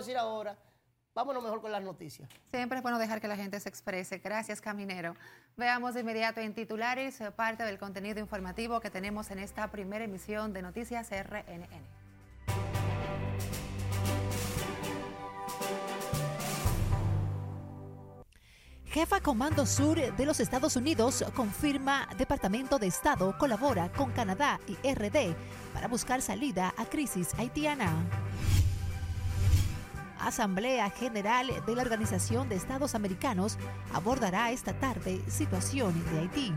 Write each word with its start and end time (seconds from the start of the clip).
decir 0.00 0.18
ahora. 0.18 0.56
Vámonos 1.14 1.42
mejor 1.42 1.60
con 1.60 1.72
las 1.72 1.82
noticias. 1.82 2.28
Siempre 2.50 2.78
es 2.78 2.82
bueno 2.82 2.98
dejar 2.98 3.20
que 3.20 3.28
la 3.28 3.36
gente 3.36 3.58
se 3.58 3.68
exprese. 3.68 4.18
Gracias, 4.18 4.60
Caminero. 4.60 5.16
Veamos 5.56 5.94
de 5.94 6.00
inmediato 6.00 6.40
en 6.40 6.54
titulares 6.54 7.20
eh, 7.20 7.30
parte 7.32 7.64
del 7.64 7.78
contenido 7.78 8.20
informativo 8.20 8.80
que 8.80 8.90
tenemos 8.90 9.30
en 9.30 9.40
esta 9.40 9.70
primera 9.70 10.04
emisión 10.04 10.52
de 10.52 10.62
Noticias 10.62 11.10
RNN. 11.10 12.00
Jefa 18.86 19.20
Comando 19.20 19.66
Sur 19.66 20.16
de 20.16 20.26
los 20.26 20.40
Estados 20.40 20.74
Unidos 20.74 21.24
confirma 21.36 22.08
Departamento 22.18 22.78
de 22.80 22.88
Estado 22.88 23.38
colabora 23.38 23.92
con 23.92 24.10
Canadá 24.10 24.58
y 24.66 24.74
RD 24.74 25.36
para 25.72 25.86
buscar 25.86 26.20
salida 26.22 26.74
a 26.76 26.84
crisis 26.86 27.32
haitiana. 27.38 27.92
Asamblea 30.20 30.90
General 30.90 31.48
de 31.66 31.74
la 31.74 31.82
Organización 31.82 32.48
de 32.48 32.56
Estados 32.56 32.94
Americanos 32.94 33.58
abordará 33.92 34.50
esta 34.50 34.72
tarde 34.78 35.20
situación 35.28 35.94
de 36.12 36.20
Haití. 36.20 36.52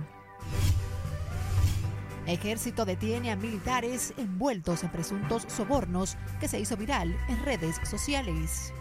Ejército 2.26 2.86
detiene 2.86 3.32
a 3.32 3.36
militares 3.36 4.14
envueltos 4.18 4.84
en 4.84 4.92
presuntos 4.92 5.46
sobornos 5.48 6.18
que 6.40 6.48
se 6.48 6.60
hizo 6.60 6.78
viral 6.78 7.18
en 7.28 7.44
redes 7.44 7.78
sociales. 7.84 8.74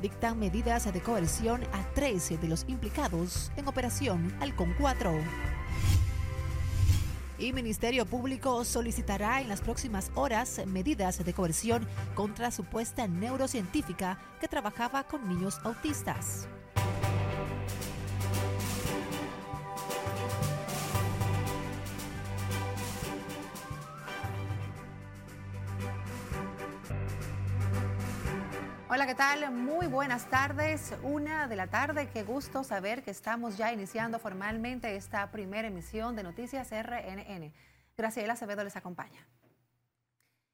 Dictan 0.00 0.38
medidas 0.38 0.90
de 0.90 1.00
coerción 1.00 1.62
a 1.72 1.84
13 1.94 2.38
de 2.38 2.48
los 2.48 2.64
implicados 2.68 3.52
en 3.56 3.68
Operación 3.68 4.34
Halcón 4.40 4.74
4 4.78 5.12
y 7.40 7.52
Ministerio 7.52 8.04
Público 8.06 8.64
solicitará 8.64 9.40
en 9.40 9.48
las 9.48 9.62
próximas 9.62 10.10
horas 10.14 10.60
medidas 10.66 11.24
de 11.24 11.32
coerción 11.32 11.86
contra 12.14 12.50
supuesta 12.50 13.08
neurocientífica 13.08 14.18
que 14.40 14.48
trabajaba 14.48 15.04
con 15.04 15.26
niños 15.28 15.58
autistas. 15.64 16.46
¿Qué 29.10 29.16
tal? 29.16 29.50
Muy 29.50 29.88
buenas 29.88 30.30
tardes. 30.30 30.94
Una 31.02 31.48
de 31.48 31.56
la 31.56 31.66
tarde. 31.66 32.08
Qué 32.10 32.22
gusto 32.22 32.62
saber 32.62 33.02
que 33.02 33.10
estamos 33.10 33.56
ya 33.56 33.72
iniciando 33.72 34.20
formalmente 34.20 34.94
esta 34.94 35.28
primera 35.32 35.66
emisión 35.66 36.14
de 36.14 36.22
Noticias 36.22 36.70
RNN. 36.70 37.52
Graciela 37.96 38.34
Acevedo 38.34 38.62
les 38.62 38.76
acompaña. 38.76 39.26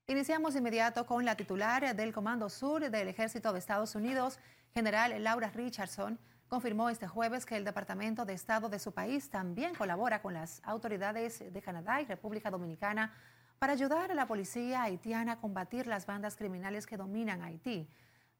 Iniciamos 0.06 0.56
inmediato 0.56 1.04
con 1.04 1.26
la 1.26 1.34
titular 1.34 1.94
del 1.94 2.14
Comando 2.14 2.48
Sur 2.48 2.88
del 2.90 3.08
Ejército 3.08 3.52
de 3.52 3.58
Estados 3.58 3.94
Unidos, 3.94 4.38
general 4.72 5.22
Laura 5.22 5.50
Richardson, 5.50 6.18
confirmó 6.48 6.88
este 6.88 7.06
jueves 7.06 7.44
que 7.44 7.58
el 7.58 7.64
Departamento 7.66 8.24
de 8.24 8.32
Estado 8.32 8.70
de 8.70 8.78
su 8.78 8.92
país 8.92 9.28
también 9.28 9.74
colabora 9.74 10.22
con 10.22 10.32
las 10.32 10.62
autoridades 10.64 11.44
de 11.52 11.60
Canadá 11.60 12.00
y 12.00 12.06
República 12.06 12.50
Dominicana 12.50 13.12
para 13.58 13.74
ayudar 13.74 14.10
a 14.12 14.14
la 14.14 14.26
policía 14.26 14.82
haitiana 14.82 15.32
a 15.32 15.40
combatir 15.42 15.86
las 15.86 16.06
bandas 16.06 16.36
criminales 16.36 16.86
que 16.86 16.96
dominan 16.96 17.42
Haití. 17.42 17.86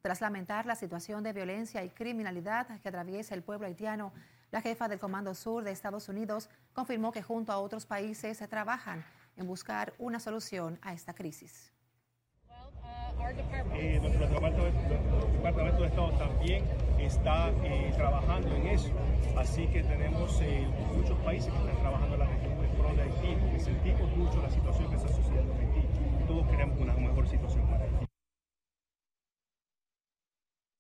Tras 0.07 0.21
lamentar 0.21 0.67
la 0.67 0.77
situación 0.77 1.25
de 1.25 1.33
violencia 1.33 1.83
y 1.83 1.89
criminalidad 1.89 2.69
que 2.81 2.89
atraviesa 2.89 3.35
el 3.35 3.43
pueblo 3.43 3.67
haitiano, 3.67 4.13
la 4.53 4.61
jefa 4.61 4.87
del 4.87 5.01
Comando 5.01 5.35
Sur 5.35 5.65
de 5.65 5.73
Estados 5.73 6.09
Unidos 6.09 6.49
confirmó 6.75 7.11
que 7.11 7.25
junto 7.25 7.51
a 7.51 7.59
otros 7.59 7.87
países 7.87 8.39
se 8.39 8.47
trabajan 8.47 9.05
en 9.37 9.49
buscar 9.49 9.95
una 9.99 10.21
solución 10.21 10.79
a 10.83 10.93
esta 10.93 11.13
crisis. 11.13 11.73
Eh, 13.75 13.99
nuestro 14.01 14.29
departamento, 14.29 15.81
de 15.81 15.89
Estado 15.89 16.13
también 16.13 16.65
está 17.01 17.51
eh, 17.65 17.93
trabajando 17.97 18.55
en 18.55 18.69
eso, 18.69 18.93
así 19.37 19.67
que 19.67 19.83
tenemos 19.83 20.41
eh, 20.41 20.69
muchos 20.95 21.19
países 21.25 21.53
que 21.53 21.59
están 21.59 21.81
trabajando 21.81 22.15
en 22.15 22.21
la 22.21 22.27
región 22.27 22.61
del 22.61 22.71
pro 22.77 22.95
de 22.95 23.03
Haití, 23.03 23.37
porque 23.41 23.59
sentimos 23.59 24.17
mucho 24.17 24.41
la 24.41 24.51
situación 24.51 24.89
que 24.89 24.95
está 24.95 25.09
sucediendo 25.09 25.53
en 25.55 25.59
Haití. 25.59 25.83
Todos 26.29 26.47
queremos 26.47 26.81
una 26.81 26.95
mejor 26.95 27.27
situación 27.27 27.67
para 27.67 27.83
Haití 27.83 28.06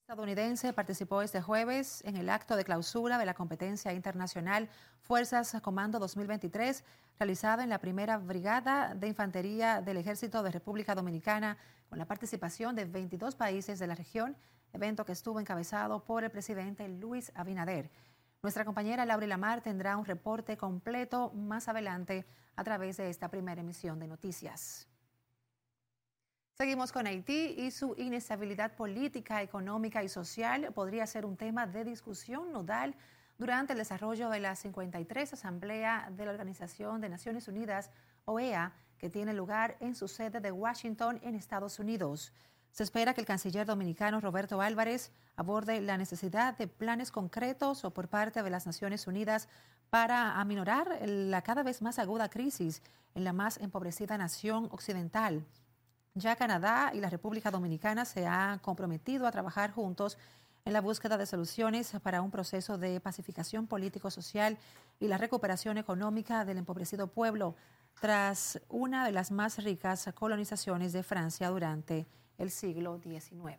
estadounidense 0.06 0.72
participó 0.72 1.20
este 1.20 1.42
jueves 1.42 2.00
en 2.04 2.16
el 2.16 2.30
acto 2.30 2.54
de 2.54 2.62
clausura 2.62 3.18
de 3.18 3.26
la 3.26 3.34
competencia 3.34 3.92
internacional 3.92 4.68
Fuerzas 5.02 5.56
Comando 5.60 5.98
2023, 5.98 6.84
realizada 7.18 7.64
en 7.64 7.70
la 7.70 7.80
primera 7.80 8.16
Brigada 8.16 8.94
de 8.94 9.08
Infantería 9.08 9.80
del 9.80 9.96
Ejército 9.96 10.44
de 10.44 10.52
República 10.52 10.94
Dominicana, 10.94 11.58
con 11.88 11.98
la 11.98 12.04
participación 12.04 12.76
de 12.76 12.84
22 12.84 13.34
países 13.34 13.80
de 13.80 13.88
la 13.88 13.96
región, 13.96 14.36
evento 14.72 15.04
que 15.04 15.10
estuvo 15.10 15.40
encabezado 15.40 16.04
por 16.04 16.22
el 16.22 16.30
presidente 16.30 16.86
Luis 16.86 17.32
Abinader. 17.34 17.90
Nuestra 18.42 18.64
compañera 18.64 19.04
Laura 19.06 19.26
Lamar 19.26 19.60
tendrá 19.60 19.96
un 19.96 20.04
reporte 20.04 20.56
completo 20.56 21.32
más 21.34 21.66
adelante 21.66 22.24
a 22.54 22.62
través 22.62 22.96
de 22.96 23.10
esta 23.10 23.28
primera 23.28 23.60
emisión 23.60 23.98
de 23.98 24.06
noticias. 24.06 24.86
Seguimos 26.56 26.90
con 26.90 27.06
Haití 27.06 27.54
y 27.58 27.70
su 27.70 27.94
inestabilidad 27.98 28.76
política, 28.76 29.42
económica 29.42 30.02
y 30.02 30.08
social 30.08 30.72
podría 30.72 31.06
ser 31.06 31.26
un 31.26 31.36
tema 31.36 31.66
de 31.66 31.84
discusión 31.84 32.50
nodal 32.50 32.94
durante 33.36 33.74
el 33.74 33.78
desarrollo 33.78 34.30
de 34.30 34.40
la 34.40 34.56
53 34.56 35.34
Asamblea 35.34 36.08
de 36.16 36.24
la 36.24 36.30
Organización 36.30 37.02
de 37.02 37.10
Naciones 37.10 37.46
Unidas, 37.48 37.90
OEA, 38.24 38.72
que 38.96 39.10
tiene 39.10 39.34
lugar 39.34 39.76
en 39.80 39.94
su 39.94 40.08
sede 40.08 40.40
de 40.40 40.50
Washington, 40.50 41.20
en 41.22 41.34
Estados 41.34 41.78
Unidos. 41.78 42.32
Se 42.70 42.84
espera 42.84 43.12
que 43.12 43.20
el 43.20 43.26
canciller 43.26 43.66
dominicano 43.66 44.22
Roberto 44.22 44.62
Álvarez 44.62 45.12
aborde 45.36 45.82
la 45.82 45.98
necesidad 45.98 46.56
de 46.56 46.68
planes 46.68 47.10
concretos 47.10 47.84
o 47.84 47.92
por 47.92 48.08
parte 48.08 48.42
de 48.42 48.48
las 48.48 48.64
Naciones 48.64 49.06
Unidas 49.06 49.50
para 49.90 50.40
aminorar 50.40 51.02
la 51.02 51.42
cada 51.42 51.62
vez 51.62 51.82
más 51.82 51.98
aguda 51.98 52.30
crisis 52.30 52.82
en 53.14 53.24
la 53.24 53.34
más 53.34 53.58
empobrecida 53.58 54.16
nación 54.16 54.70
occidental. 54.72 55.44
Ya 56.18 56.34
Canadá 56.34 56.92
y 56.94 57.00
la 57.00 57.10
República 57.10 57.50
Dominicana 57.50 58.06
se 58.06 58.26
han 58.26 58.58
comprometido 58.60 59.26
a 59.26 59.30
trabajar 59.30 59.70
juntos 59.70 60.16
en 60.64 60.72
la 60.72 60.80
búsqueda 60.80 61.18
de 61.18 61.26
soluciones 61.26 61.92
para 62.02 62.22
un 62.22 62.30
proceso 62.30 62.78
de 62.78 63.02
pacificación 63.02 63.66
político-social 63.66 64.56
y 64.98 65.08
la 65.08 65.18
recuperación 65.18 65.76
económica 65.76 66.46
del 66.46 66.56
empobrecido 66.56 67.08
pueblo 67.08 67.54
tras 68.00 68.58
una 68.70 69.04
de 69.04 69.12
las 69.12 69.30
más 69.30 69.62
ricas 69.62 70.08
colonizaciones 70.14 70.94
de 70.94 71.02
Francia 71.02 71.50
durante 71.50 72.06
el 72.38 72.50
siglo 72.50 72.98
XIX. 72.98 73.58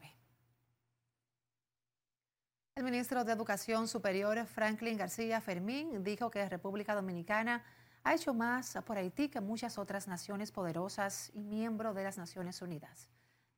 El 2.74 2.84
ministro 2.84 3.24
de 3.24 3.34
Educación 3.34 3.88
Superior, 3.88 4.44
Franklin 4.48 4.98
García 4.98 5.42
Fermín, 5.42 6.04
dijo 6.04 6.32
que 6.32 6.40
la 6.40 6.50
República 6.50 6.96
Dominicana 6.96 7.64
ha 8.08 8.16
hecho 8.16 8.34
más 8.34 8.78
por 8.86 8.98
Haití 8.98 9.28
que 9.28 9.42
muchas 9.42 9.78
otras 9.78 10.08
naciones 10.08 10.54
poderosas 10.54 11.30
y 11.34 11.44
miembro 11.44 11.94
de 11.94 12.06
las 12.06 12.18
Naciones 12.18 12.62
Unidas. 12.62 13.10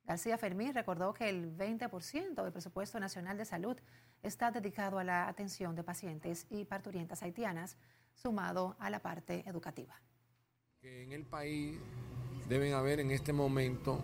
García 0.04 0.38
Fermín 0.38 0.74
recordó 0.74 1.14
que 1.14 1.28
el 1.28 1.56
20% 1.56 2.42
del 2.42 2.52
presupuesto 2.52 2.98
nacional 2.98 3.38
de 3.38 3.44
salud 3.44 3.76
está 4.24 4.50
dedicado 4.50 4.98
a 4.98 5.04
la 5.04 5.28
atención 5.28 5.76
de 5.76 5.84
pacientes 5.84 6.48
y 6.50 6.64
parturientas 6.64 7.22
haitianas, 7.22 7.76
sumado 8.12 8.74
a 8.80 8.90
la 8.90 8.98
parte 8.98 9.48
educativa. 9.48 9.94
En 10.82 11.12
el 11.12 11.26
país 11.26 11.78
deben 12.48 12.74
haber 12.74 12.98
en 12.98 13.12
este 13.12 13.32
momento 13.32 14.02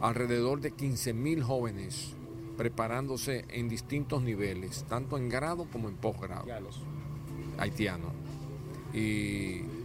alrededor 0.00 0.60
de 0.60 0.72
15.000 0.74 1.42
jóvenes 1.42 2.14
preparándose 2.56 3.46
en 3.48 3.68
distintos 3.68 4.22
niveles, 4.22 4.84
tanto 4.84 5.18
en 5.18 5.28
grado 5.28 5.66
como 5.72 5.88
en 5.88 5.96
posgrado, 5.96 6.46
haitianos. 7.58 8.14
Y 8.94 9.77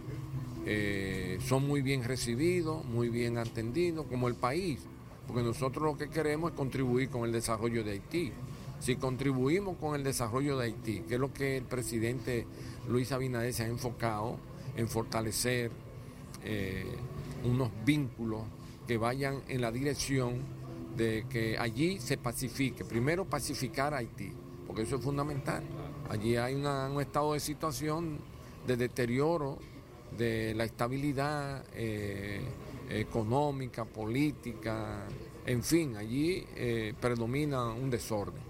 eh, 0.66 1.38
son 1.46 1.66
muy 1.66 1.82
bien 1.82 2.04
recibidos, 2.04 2.84
muy 2.84 3.08
bien 3.08 3.36
atendidos, 3.38 4.06
como 4.06 4.28
el 4.28 4.34
país, 4.34 4.80
porque 5.26 5.42
nosotros 5.42 5.84
lo 5.84 5.98
que 5.98 6.08
queremos 6.08 6.52
es 6.52 6.56
contribuir 6.56 7.10
con 7.10 7.24
el 7.24 7.32
desarrollo 7.32 7.84
de 7.84 7.92
Haití. 7.92 8.32
Si 8.80 8.96
contribuimos 8.96 9.76
con 9.76 9.94
el 9.94 10.04
desarrollo 10.04 10.58
de 10.58 10.66
Haití, 10.66 11.00
que 11.00 11.14
es 11.14 11.20
lo 11.20 11.32
que 11.32 11.58
el 11.58 11.64
presidente 11.64 12.46
Luis 12.88 13.12
Abinader 13.12 13.52
se 13.52 13.64
ha 13.64 13.66
enfocado 13.66 14.38
en 14.76 14.88
fortalecer 14.88 15.70
eh, 16.44 16.86
unos 17.44 17.70
vínculos 17.84 18.42
que 18.86 18.96
vayan 18.98 19.42
en 19.48 19.60
la 19.60 19.70
dirección 19.70 20.40
de 20.96 21.26
que 21.28 21.58
allí 21.58 21.98
se 21.98 22.16
pacifique, 22.16 22.84
primero 22.84 23.24
pacificar 23.24 23.94
a 23.94 23.98
Haití, 23.98 24.32
porque 24.66 24.82
eso 24.82 24.96
es 24.96 25.02
fundamental. 25.02 25.62
Allí 26.08 26.36
hay 26.36 26.54
un 26.54 27.00
estado 27.00 27.34
de 27.34 27.40
situación 27.40 28.18
de 28.66 28.76
deterioro 28.76 29.58
de 30.16 30.54
la 30.54 30.64
estabilidad 30.64 31.64
eh, 31.74 32.40
económica, 32.88 33.84
política, 33.84 35.06
en 35.46 35.62
fin, 35.62 35.96
allí 35.96 36.46
eh, 36.56 36.94
predomina 37.00 37.70
un 37.72 37.90
desorden. 37.90 38.42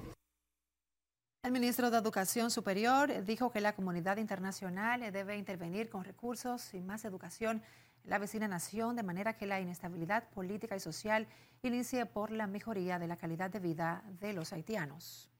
El 1.42 1.52
ministro 1.52 1.90
de 1.90 1.98
Educación 1.98 2.50
Superior 2.50 3.24
dijo 3.24 3.50
que 3.50 3.60
la 3.60 3.74
comunidad 3.74 4.16
internacional 4.16 5.12
debe 5.12 5.36
intervenir 5.36 5.90
con 5.90 6.04
recursos 6.04 6.72
y 6.72 6.80
más 6.80 7.04
educación 7.04 7.62
la 8.04 8.18
vecina 8.18 8.48
nación, 8.48 8.96
de 8.96 9.02
manera 9.02 9.36
que 9.36 9.46
la 9.46 9.60
inestabilidad 9.60 10.28
política 10.30 10.76
y 10.76 10.80
social 10.80 11.26
inicie 11.62 12.06
por 12.06 12.30
la 12.30 12.46
mejoría 12.46 12.98
de 12.98 13.08
la 13.08 13.16
calidad 13.16 13.50
de 13.50 13.58
vida 13.58 14.04
de 14.20 14.32
los 14.32 14.52
haitianos. 14.52 15.33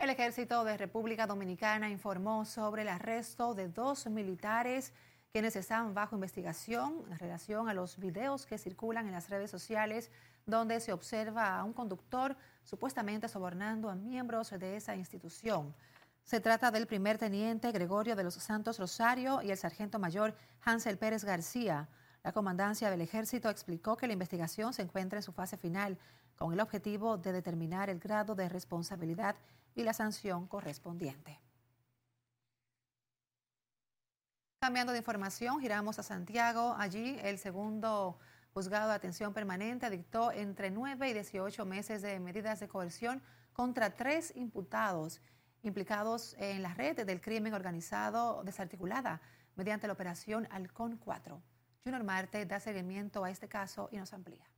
El 0.00 0.08
ejército 0.08 0.64
de 0.64 0.78
República 0.78 1.26
Dominicana 1.26 1.90
informó 1.90 2.46
sobre 2.46 2.80
el 2.80 2.88
arresto 2.88 3.54
de 3.54 3.68
dos 3.68 4.06
militares 4.06 4.94
quienes 5.30 5.56
están 5.56 5.92
bajo 5.92 6.16
investigación 6.16 7.04
en 7.10 7.18
relación 7.18 7.68
a 7.68 7.74
los 7.74 7.98
videos 7.98 8.46
que 8.46 8.56
circulan 8.56 9.06
en 9.06 9.12
las 9.12 9.28
redes 9.28 9.50
sociales 9.50 10.10
donde 10.46 10.80
se 10.80 10.94
observa 10.94 11.54
a 11.54 11.64
un 11.64 11.74
conductor 11.74 12.34
supuestamente 12.64 13.28
sobornando 13.28 13.90
a 13.90 13.94
miembros 13.94 14.48
de 14.48 14.76
esa 14.76 14.96
institución. 14.96 15.74
Se 16.24 16.40
trata 16.40 16.70
del 16.70 16.86
primer 16.86 17.18
teniente 17.18 17.70
Gregorio 17.70 18.16
de 18.16 18.24
los 18.24 18.34
Santos 18.36 18.78
Rosario 18.78 19.42
y 19.42 19.50
el 19.50 19.58
sargento 19.58 19.98
mayor 19.98 20.34
Hansel 20.64 20.96
Pérez 20.96 21.24
García. 21.24 21.90
La 22.22 22.32
comandancia 22.32 22.88
del 22.88 23.02
ejército 23.02 23.50
explicó 23.50 23.98
que 23.98 24.06
la 24.06 24.14
investigación 24.14 24.72
se 24.72 24.80
encuentra 24.80 25.18
en 25.18 25.22
su 25.22 25.32
fase 25.32 25.58
final 25.58 25.98
con 26.36 26.54
el 26.54 26.60
objetivo 26.60 27.18
de 27.18 27.32
determinar 27.32 27.90
el 27.90 27.98
grado 27.98 28.34
de 28.34 28.48
responsabilidad 28.48 29.36
y 29.74 29.82
la 29.82 29.92
sanción 29.92 30.46
correspondiente. 30.46 31.40
Cambiando 34.60 34.92
de 34.92 34.98
información, 34.98 35.60
giramos 35.60 35.98
a 35.98 36.02
Santiago. 36.02 36.74
Allí 36.78 37.18
el 37.22 37.38
segundo 37.38 38.18
juzgado 38.52 38.90
de 38.90 38.94
atención 38.94 39.32
permanente 39.32 39.88
dictó 39.88 40.32
entre 40.32 40.70
9 40.70 41.08
y 41.08 41.14
18 41.14 41.64
meses 41.64 42.02
de 42.02 42.20
medidas 42.20 42.60
de 42.60 42.68
coerción 42.68 43.22
contra 43.52 43.96
tres 43.96 44.34
imputados 44.36 45.20
implicados 45.62 46.34
en 46.38 46.62
la 46.62 46.74
red 46.74 47.06
del 47.06 47.20
crimen 47.20 47.54
organizado 47.54 48.42
desarticulada 48.44 49.20
mediante 49.56 49.86
la 49.86 49.92
operación 49.92 50.46
Halcón 50.50 50.96
4. 50.96 51.42
Junior 51.84 52.04
Marte 52.04 52.44
da 52.44 52.60
seguimiento 52.60 53.24
a 53.24 53.30
este 53.30 53.48
caso 53.48 53.88
y 53.92 53.96
nos 53.96 54.12
amplía. 54.12 54.49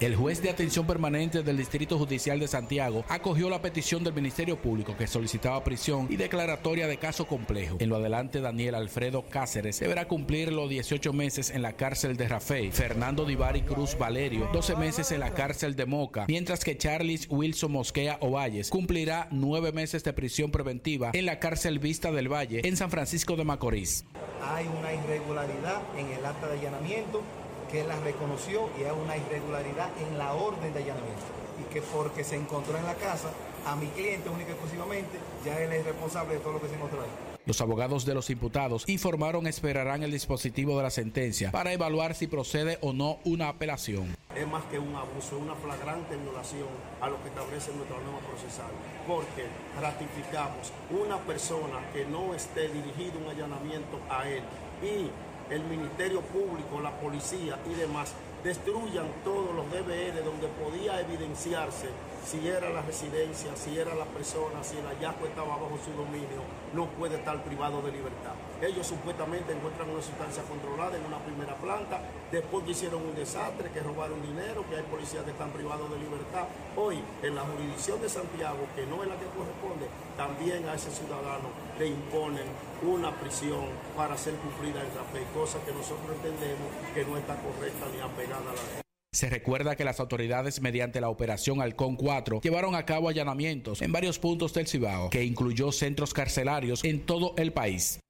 El 0.00 0.14
juez 0.14 0.40
de 0.42 0.50
atención 0.50 0.86
permanente 0.86 1.42
del 1.42 1.56
Distrito 1.56 1.98
Judicial 1.98 2.38
de 2.38 2.46
Santiago 2.46 3.04
acogió 3.08 3.50
la 3.50 3.60
petición 3.60 4.04
del 4.04 4.14
Ministerio 4.14 4.56
Público 4.56 4.96
que 4.96 5.06
solicitaba 5.06 5.64
prisión 5.64 6.06
y 6.08 6.16
declaratoria 6.16 6.86
de 6.86 6.98
caso 6.98 7.26
complejo. 7.26 7.76
En 7.80 7.88
lo 7.88 7.96
adelante, 7.96 8.40
Daniel 8.40 8.76
Alfredo 8.76 9.24
Cáceres 9.28 9.80
deberá 9.80 10.06
cumplir 10.06 10.52
los 10.52 10.68
18 10.68 11.12
meses 11.12 11.50
en 11.50 11.62
la 11.62 11.72
cárcel 11.72 12.16
de 12.16 12.28
Rafael, 12.28 12.72
Fernando 12.72 13.24
Divari 13.24 13.62
Cruz 13.62 13.98
Valerio 13.98 14.48
12 14.52 14.76
meses 14.76 15.10
en 15.10 15.20
la 15.20 15.34
cárcel 15.34 15.74
de 15.74 15.86
Moca, 15.86 16.26
mientras 16.28 16.64
que 16.64 16.76
Charles 16.76 17.26
Wilson 17.28 17.72
Mosquea 17.72 18.18
Ovalles 18.20 18.70
cumplirá 18.70 19.28
9 19.30 19.72
meses 19.72 20.04
de 20.04 20.12
prisión 20.12 20.50
preventiva 20.50 21.10
en 21.12 21.26
la 21.26 21.40
cárcel 21.40 21.78
Vista 21.78 22.12
del 22.12 22.32
Valle 22.32 22.60
en 22.64 22.76
San 22.76 22.90
Francisco 22.90 23.36
de 23.36 23.44
Macorís. 23.44 24.04
Hay 24.42 24.66
una 24.78 24.94
irregularidad 24.94 25.82
en 25.96 26.06
el 26.06 26.24
acta 26.24 26.46
de 26.48 26.58
allanamiento 26.58 27.22
que 27.70 27.84
la 27.84 27.96
reconoció 28.00 28.68
y 28.78 28.84
hay 28.84 28.92
una 28.92 29.16
irregularidad 29.16 29.90
en 30.00 30.18
la 30.18 30.32
orden 30.34 30.72
de 30.72 30.80
allanamiento 30.80 31.26
y 31.60 31.72
que 31.72 31.82
porque 31.82 32.24
se 32.24 32.36
encontró 32.36 32.76
en 32.78 32.84
la 32.84 32.94
casa 32.94 33.30
a 33.66 33.76
mi 33.76 33.86
cliente 33.88 34.28
única 34.28 34.50
y 34.50 34.52
exclusivamente, 34.52 35.18
ya 35.44 35.60
él 35.60 35.72
es 35.72 35.84
responsable 35.84 36.34
de 36.34 36.40
todo 36.40 36.54
lo 36.54 36.60
que 36.60 36.68
se 36.68 36.74
encontró 36.74 37.02
ahí. 37.02 37.08
Los 37.44 37.60
abogados 37.62 38.04
de 38.04 38.14
los 38.14 38.28
imputados 38.28 38.84
informaron 38.88 39.46
esperarán 39.46 40.02
el 40.02 40.10
dispositivo 40.10 40.76
de 40.76 40.82
la 40.82 40.90
sentencia 40.90 41.50
para 41.50 41.72
evaluar 41.72 42.14
si 42.14 42.26
procede 42.26 42.78
o 42.82 42.92
no 42.92 43.18
una 43.24 43.48
apelación. 43.48 44.14
Es 44.36 44.46
más 44.46 44.64
que 44.64 44.78
un 44.78 44.94
abuso, 44.94 45.38
una 45.38 45.54
flagrante 45.54 46.16
violación 46.16 46.68
a 47.00 47.08
lo 47.08 47.22
que 47.22 47.30
establece 47.30 47.72
nuestra 47.72 47.96
norma 47.96 48.18
procesal, 48.28 48.70
porque 49.06 49.46
ratificamos 49.80 50.72
una 50.90 51.16
persona 51.18 51.90
que 51.94 52.04
no 52.04 52.34
esté 52.34 52.68
dirigido 52.68 53.18
un 53.18 53.30
allanamiento 53.30 53.98
a 54.10 54.28
él 54.28 54.42
y 54.82 55.10
el 55.50 55.64
Ministerio 55.64 56.20
Público, 56.20 56.80
la 56.80 56.92
policía 57.00 57.58
y 57.70 57.74
demás 57.74 58.14
destruyan 58.44 59.06
todos 59.24 59.54
los 59.54 59.66
DVR 59.70 60.22
donde 60.24 60.46
podía 60.62 61.00
evidenciarse 61.00 61.88
si 62.24 62.46
era 62.46 62.68
la 62.70 62.82
residencia, 62.82 63.56
si 63.56 63.78
era 63.78 63.94
la 63.94 64.04
persona, 64.04 64.62
si 64.62 64.76
el 64.76 64.84
hallazgo 64.84 65.26
estaba 65.26 65.56
bajo 65.56 65.78
su 65.82 65.90
dominio, 65.92 66.44
no 66.74 66.86
puede 66.90 67.16
estar 67.16 67.42
privado 67.42 67.80
de 67.80 67.92
libertad. 67.92 68.34
Ellos 68.60 68.86
supuestamente 68.86 69.52
encuentran 69.52 69.88
una 69.88 70.02
sustancia 70.02 70.42
controlada 70.42 70.98
en 70.98 71.06
una 71.06 71.18
primera 71.18 71.54
planta, 71.54 72.00
después 72.30 72.68
hicieron 72.68 73.02
un 73.02 73.14
desastre, 73.14 73.70
que 73.70 73.80
robaron 73.80 74.20
dinero, 74.20 74.64
que 74.68 74.76
hay 74.76 74.82
policías 74.82 75.24
que 75.24 75.30
están 75.30 75.50
privados 75.50 75.88
de 75.90 75.96
libertad. 75.98 76.44
Hoy, 76.76 77.00
en 77.22 77.34
la 77.34 77.42
jurisdicción 77.42 78.00
de 78.02 78.08
Santiago, 78.08 78.66
que 78.76 78.84
no 78.84 79.02
es 79.02 79.08
la 79.08 79.16
que 79.16 79.26
corresponde, 79.32 79.67
también 80.16 80.68
a 80.68 80.74
ese 80.74 80.90
ciudadano 80.90 81.48
le 81.78 81.88
imponen 81.88 82.44
una 82.82 83.14
prisión 83.18 83.66
para 83.96 84.16
ser 84.16 84.34
cumplida 84.34 84.80
en 84.80 84.90
fe, 84.90 85.24
cosa 85.32 85.58
que 85.64 85.72
nosotros 85.72 86.16
entendemos 86.16 86.68
que 86.94 87.04
no 87.04 87.16
está 87.16 87.36
correcta 87.36 87.86
ni 87.94 88.00
apegada 88.00 88.50
a 88.50 88.54
la 88.54 88.62
ley. 88.74 88.82
Se 89.12 89.30
recuerda 89.30 89.74
que 89.74 89.84
las 89.84 90.00
autoridades 90.00 90.60
mediante 90.60 91.00
la 91.00 91.08
operación 91.08 91.62
Halcón 91.62 91.96
4 91.96 92.40
llevaron 92.42 92.74
a 92.74 92.84
cabo 92.84 93.08
allanamientos 93.08 93.80
en 93.80 93.90
varios 93.90 94.18
puntos 94.18 94.52
del 94.52 94.66
Cibao, 94.66 95.08
que 95.08 95.24
incluyó 95.24 95.72
centros 95.72 96.12
carcelarios 96.12 96.84
en 96.84 97.06
todo 97.06 97.34
el 97.38 97.52
país. 97.52 98.00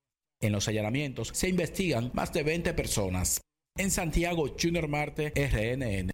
En 0.41 0.53
los 0.53 0.67
allanamientos 0.67 1.29
se 1.35 1.49
investigan 1.49 2.11
más 2.15 2.33
de 2.33 2.43
20 2.43 2.75
personas. 2.75 3.41
En 3.77 3.91
Santiago, 3.91 4.57
Junior 4.61 4.89
Marte, 4.89 5.33
RNN. 5.35 6.11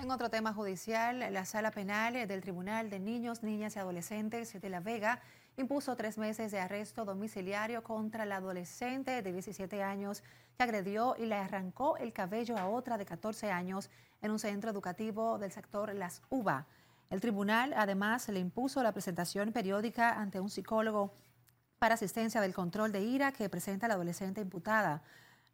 En 0.00 0.12
otro 0.12 0.30
tema 0.30 0.54
judicial, 0.54 1.18
la 1.32 1.44
sala 1.44 1.72
penal 1.72 2.14
del 2.28 2.40
Tribunal 2.40 2.88
de 2.88 3.00
Niños, 3.00 3.42
Niñas 3.42 3.74
y 3.74 3.80
Adolescentes 3.80 4.60
de 4.60 4.68
La 4.70 4.78
Vega 4.78 5.20
impuso 5.56 5.96
tres 5.96 6.18
meses 6.18 6.52
de 6.52 6.60
arresto 6.60 7.04
domiciliario 7.04 7.82
contra 7.82 8.24
la 8.24 8.36
adolescente 8.36 9.22
de 9.22 9.32
17 9.32 9.82
años 9.82 10.22
que 10.56 10.62
agredió 10.62 11.16
y 11.18 11.26
le 11.26 11.34
arrancó 11.34 11.96
el 11.96 12.12
cabello 12.12 12.56
a 12.56 12.68
otra 12.68 12.96
de 12.96 13.06
14 13.06 13.50
años 13.50 13.90
en 14.22 14.30
un 14.30 14.38
centro 14.38 14.70
educativo 14.70 15.36
del 15.36 15.50
sector 15.50 15.92
Las 15.92 16.22
Uva. 16.30 16.66
El 17.10 17.20
tribunal 17.20 17.74
además 17.76 18.28
le 18.28 18.38
impuso 18.38 18.80
la 18.84 18.92
presentación 18.92 19.50
periódica 19.50 20.12
ante 20.12 20.38
un 20.38 20.48
psicólogo 20.48 21.12
para 21.80 21.94
asistencia 21.94 22.40
del 22.40 22.54
control 22.54 22.92
de 22.92 23.02
ira 23.02 23.32
que 23.32 23.48
presenta 23.48 23.88
la 23.88 23.94
adolescente 23.94 24.40
imputada. 24.40 25.02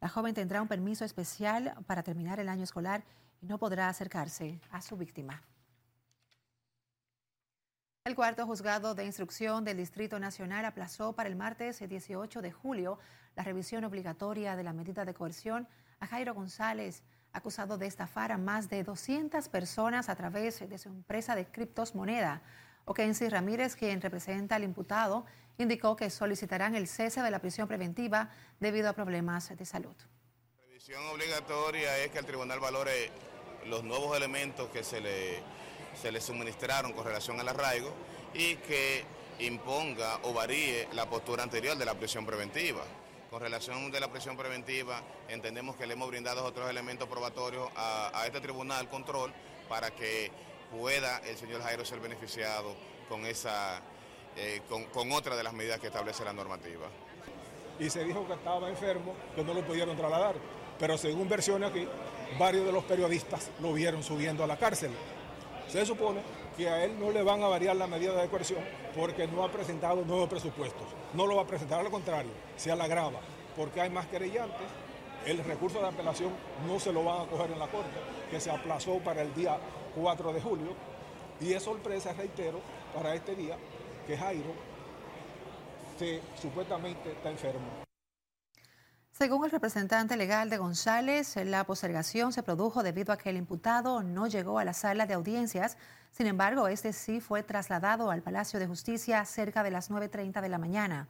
La 0.01 0.07
joven 0.09 0.35
tendrá 0.35 0.61
un 0.61 0.67
permiso 0.67 1.03
especial 1.03 1.73
para 1.87 2.03
terminar 2.03 2.39
el 2.39 2.47
año 2.47 2.63
escolar 2.63 3.03
no 3.47 3.57
podrá 3.57 3.89
acercarse 3.89 4.59
a 4.71 4.81
su 4.81 4.97
víctima. 4.97 5.43
El 8.05 8.13
cuarto 8.13 8.45
juzgado 8.45 8.93
de 8.93 9.03
instrucción 9.03 9.63
del 9.63 9.77
Distrito 9.77 10.19
Nacional 10.19 10.63
aplazó 10.65 11.13
para 11.13 11.27
el 11.27 11.35
martes 11.35 11.79
18 11.79 12.41
de 12.43 12.51
julio 12.51 12.99
la 13.35 13.43
revisión 13.43 13.83
obligatoria 13.83 14.55
de 14.55 14.63
la 14.63 14.73
medida 14.73 15.05
de 15.05 15.15
coerción 15.15 15.67
a 15.99 16.05
Jairo 16.05 16.35
González, 16.35 17.03
acusado 17.33 17.79
de 17.79 17.87
estafar 17.87 18.31
a 18.31 18.37
más 18.37 18.69
de 18.69 18.83
200 18.83 19.49
personas 19.49 20.09
a 20.09 20.15
través 20.15 20.69
de 20.69 20.77
su 20.77 20.89
empresa 20.89 21.35
de 21.35 21.47
criptos 21.47 21.95
moneda. 21.95 22.43
Okensi 22.85 23.27
Ramírez, 23.27 23.75
quien 23.75 23.99
representa 23.99 24.55
al 24.55 24.63
imputado, 24.63 25.25
indicó 25.57 25.95
que 25.95 26.11
solicitarán 26.11 26.75
el 26.75 26.87
cese 26.87 27.23
de 27.23 27.31
la 27.31 27.39
prisión 27.39 27.67
preventiva 27.67 28.29
debido 28.59 28.87
a 28.87 28.93
problemas 28.93 29.57
de 29.57 29.65
salud. 29.65 29.95
La 30.55 30.61
revisión 30.67 31.03
obligatoria 31.07 31.97
es 32.03 32.11
que 32.11 32.19
el 32.19 32.25
tribunal 32.25 32.59
valore 32.59 33.09
los 33.67 33.83
nuevos 33.83 34.15
elementos 34.15 34.69
que 34.69 34.83
se 34.83 35.01
le 35.01 35.43
se 35.95 36.11
le 36.11 36.21
suministraron 36.21 36.93
con 36.93 37.05
relación 37.05 37.39
al 37.39 37.49
arraigo 37.49 37.91
y 38.33 38.55
que 38.57 39.03
imponga 39.39 40.19
o 40.23 40.33
varíe 40.33 40.87
la 40.93 41.09
postura 41.09 41.43
anterior 41.43 41.77
de 41.77 41.85
la 41.85 41.93
prisión 41.93 42.25
preventiva. 42.25 42.83
Con 43.29 43.41
relación 43.41 43.91
de 43.91 43.99
la 43.99 44.09
prisión 44.09 44.37
preventiva, 44.37 45.01
entendemos 45.27 45.75
que 45.75 45.85
le 45.87 45.93
hemos 45.93 46.07
brindado 46.07 46.45
otros 46.45 46.69
elementos 46.69 47.07
probatorios 47.07 47.69
a, 47.75 48.23
este 48.25 48.39
tribunal 48.39 48.87
control 48.89 49.33
para 49.67 49.91
que 49.91 50.31
pueda 50.71 51.17
el 51.19 51.37
señor 51.37 51.61
Jairo 51.63 51.83
ser 51.83 51.99
beneficiado 51.99 52.75
con, 53.09 53.25
esa, 53.25 53.81
eh, 54.37 54.61
con, 54.69 54.85
con 54.85 55.11
otra 55.11 55.35
de 55.35 55.43
las 55.43 55.53
medidas 55.53 55.79
que 55.79 55.87
establece 55.87 56.23
la 56.23 56.33
normativa. 56.33 56.87
Y 57.77 57.89
se 57.89 58.03
dijo 58.05 58.25
que 58.25 58.33
estaba 58.33 58.69
enfermo, 58.69 59.15
que 59.35 59.43
no 59.43 59.53
lo 59.53 59.61
pudieron 59.65 59.97
trasladar. 59.97 60.35
Pero 60.79 60.97
según 60.97 61.27
versiones 61.27 61.69
aquí, 61.69 61.87
varios 62.39 62.65
de 62.65 62.71
los 62.71 62.83
periodistas 62.83 63.51
lo 63.61 63.73
vieron 63.73 64.03
subiendo 64.03 64.43
a 64.43 64.47
la 64.47 64.57
cárcel. 64.57 64.91
Se 65.67 65.85
supone 65.85 66.21
que 66.57 66.69
a 66.69 66.83
él 66.83 66.99
no 66.99 67.11
le 67.11 67.23
van 67.23 67.43
a 67.43 67.47
variar 67.47 67.75
la 67.75 67.87
medida 67.87 68.21
de 68.21 68.27
coerción 68.29 68.63
porque 68.95 69.27
no 69.27 69.43
ha 69.43 69.51
presentado 69.51 70.03
nuevos 70.05 70.29
presupuestos. 70.29 70.87
No 71.13 71.27
lo 71.27 71.35
va 71.35 71.43
a 71.43 71.47
presentar, 71.47 71.79
al 71.79 71.89
contrario, 71.89 72.31
se 72.55 72.71
agrava 72.71 73.19
porque 73.55 73.81
hay 73.81 73.89
más 73.89 74.07
querellantes. 74.07 74.67
El 75.25 75.43
recurso 75.43 75.79
de 75.79 75.87
apelación 75.87 76.31
no 76.67 76.79
se 76.79 76.93
lo 76.93 77.03
van 77.03 77.21
a 77.21 77.29
coger 77.29 77.51
en 77.51 77.59
la 77.59 77.67
Corte, 77.67 77.97
que 78.29 78.39
se 78.39 78.51
aplazó 78.51 78.99
para 78.99 79.21
el 79.21 79.33
día 79.33 79.57
4 79.95 80.33
de 80.33 80.41
julio. 80.41 80.73
Y 81.41 81.53
es 81.53 81.63
sorpresa, 81.63 82.13
reitero, 82.13 82.59
para 82.93 83.15
este 83.15 83.35
día 83.35 83.57
que 84.05 84.15
Jairo 84.15 84.53
se, 85.97 86.21
supuestamente 86.39 87.11
está 87.11 87.31
enfermo. 87.31 87.84
Según 89.17 89.45
el 89.45 89.51
representante 89.51 90.17
legal 90.17 90.49
de 90.49 90.57
González, 90.57 91.37
la 91.37 91.63
postergación 91.63 92.33
se 92.33 92.43
produjo 92.43 92.83
debido 92.83 93.13
a 93.13 93.17
que 93.17 93.29
el 93.29 93.37
imputado 93.37 94.03
no 94.03 94.27
llegó 94.27 94.59
a 94.59 94.65
la 94.65 94.73
sala 94.73 95.05
de 95.05 95.13
audiencias. 95.13 95.77
Sin 96.11 96.27
embargo, 96.27 96.67
este 96.67 96.91
sí 96.91 97.21
fue 97.21 97.41
trasladado 97.41 98.11
al 98.11 98.21
Palacio 98.21 98.59
de 98.59 98.67
Justicia 98.67 99.23
cerca 99.23 99.63
de 99.63 99.71
las 99.71 99.89
9.30 99.89 100.41
de 100.41 100.49
la 100.49 100.57
mañana. 100.57 101.07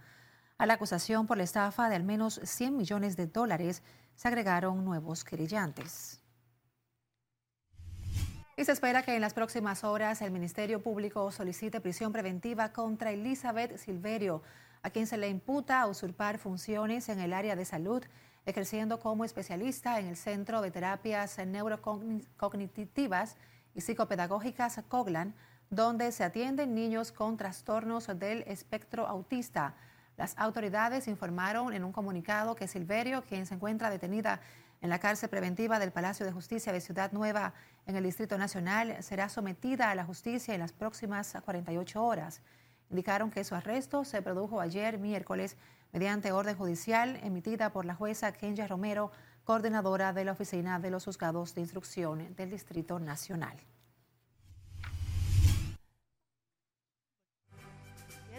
A 0.59 0.67
la 0.67 0.75
acusación 0.75 1.25
por 1.25 1.37
la 1.37 1.45
estafa 1.45 1.89
de 1.89 1.95
al 1.95 2.03
menos 2.03 2.39
100 2.43 2.77
millones 2.77 3.17
de 3.17 3.25
dólares 3.25 3.81
se 4.13 4.27
agregaron 4.27 4.85
nuevos 4.85 5.23
querellantes. 5.23 6.21
Y 8.55 8.65
se 8.65 8.71
espera 8.71 9.01
que 9.01 9.15
en 9.15 9.21
las 9.21 9.33
próximas 9.33 9.83
horas 9.83 10.21
el 10.21 10.29
Ministerio 10.29 10.83
Público 10.83 11.31
solicite 11.31 11.81
prisión 11.81 12.13
preventiva 12.13 12.71
contra 12.71 13.09
Elizabeth 13.09 13.79
Silverio, 13.79 14.43
a 14.85 14.91
quien 14.91 15.07
se 15.07 15.17
le 15.17 15.29
imputa 15.29 15.87
usurpar 15.87 16.37
funciones 16.37 17.09
en 17.09 17.19
el 17.19 17.33
área 17.33 17.55
de 17.55 17.65
salud, 17.65 18.03
ejerciendo 18.45 18.99
como 18.99 19.25
especialista 19.25 19.99
en 19.99 20.05
el 20.05 20.15
Centro 20.15 20.61
de 20.61 20.69
Terapias 20.69 21.39
Neurocognitivas 21.39 23.35
y 23.73 23.81
Psicopedagógicas 23.81 24.79
COGLAN, 24.87 25.33
donde 25.71 26.11
se 26.11 26.23
atienden 26.23 26.75
niños 26.75 27.11
con 27.11 27.35
trastornos 27.35 28.05
del 28.19 28.43
espectro 28.43 29.07
autista. 29.07 29.73
Las 30.17 30.37
autoridades 30.37 31.07
informaron 31.07 31.73
en 31.73 31.83
un 31.83 31.91
comunicado 31.91 32.55
que 32.55 32.67
Silverio, 32.67 33.23
quien 33.23 33.47
se 33.47 33.55
encuentra 33.55 33.89
detenida 33.89 34.39
en 34.81 34.91
la 34.91 34.99
cárcel 34.99 35.29
preventiva 35.29 35.79
del 35.79 35.93
Palacio 35.93 36.27
de 36.27 36.31
Justicia 36.31 36.71
de 36.71 36.79
Ciudad 36.79 37.11
Nueva 37.11 37.55
en 37.87 37.95
el 37.95 38.03
Distrito 38.03 38.37
Nacional, 38.37 39.01
será 39.01 39.29
sometida 39.29 39.89
a 39.89 39.95
la 39.95 40.05
justicia 40.05 40.53
en 40.53 40.59
las 40.59 40.73
próximas 40.73 41.35
48 41.43 42.03
horas. 42.03 42.43
Indicaron 42.89 43.31
que 43.31 43.43
su 43.43 43.55
arresto 43.55 44.03
se 44.05 44.21
produjo 44.21 44.61
ayer 44.61 44.99
miércoles 44.99 45.57
mediante 45.91 46.31
orden 46.31 46.55
judicial 46.55 47.19
emitida 47.23 47.71
por 47.71 47.85
la 47.85 47.95
jueza 47.95 48.31
Kenya 48.31 48.67
Romero, 48.67 49.11
coordinadora 49.43 50.13
de 50.13 50.25
la 50.25 50.33
Oficina 50.33 50.79
de 50.79 50.91
los 50.91 51.05
Juzgados 51.05 51.55
de 51.55 51.61
Instrucción 51.61 52.35
del 52.35 52.49
Distrito 52.49 52.99
Nacional. 52.99 53.57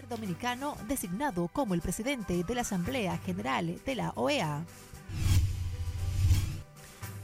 dominicano 0.07 0.77
designado 0.87 1.47
como 1.49 1.73
el 1.73 1.81
presidente 1.81 2.43
de 2.43 2.55
la 2.55 2.61
Asamblea 2.61 3.17
General 3.17 3.77
de 3.85 3.95
la 3.95 4.11
OEA. 4.15 4.63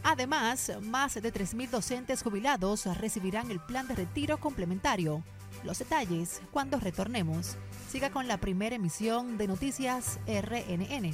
Además, 0.04 0.72
más 0.82 1.14
de 1.14 1.34
3.000 1.34 1.70
docentes 1.70 2.24
jubilados 2.24 2.86
recibirán 2.98 3.50
el 3.52 3.62
plan 3.62 3.88
de 3.88 3.96
retiro 3.96 4.38
complementario. 4.38 5.24
Los 5.64 5.80
detalles 5.80 6.42
cuando 6.52 6.80
retornemos. 6.80 7.58
Siga 7.90 8.10
con 8.10 8.28
la 8.28 8.38
primera 8.38 8.76
emisión 8.76 9.38
de 9.38 9.48
Noticias 9.48 10.20
RNN. 10.28 11.14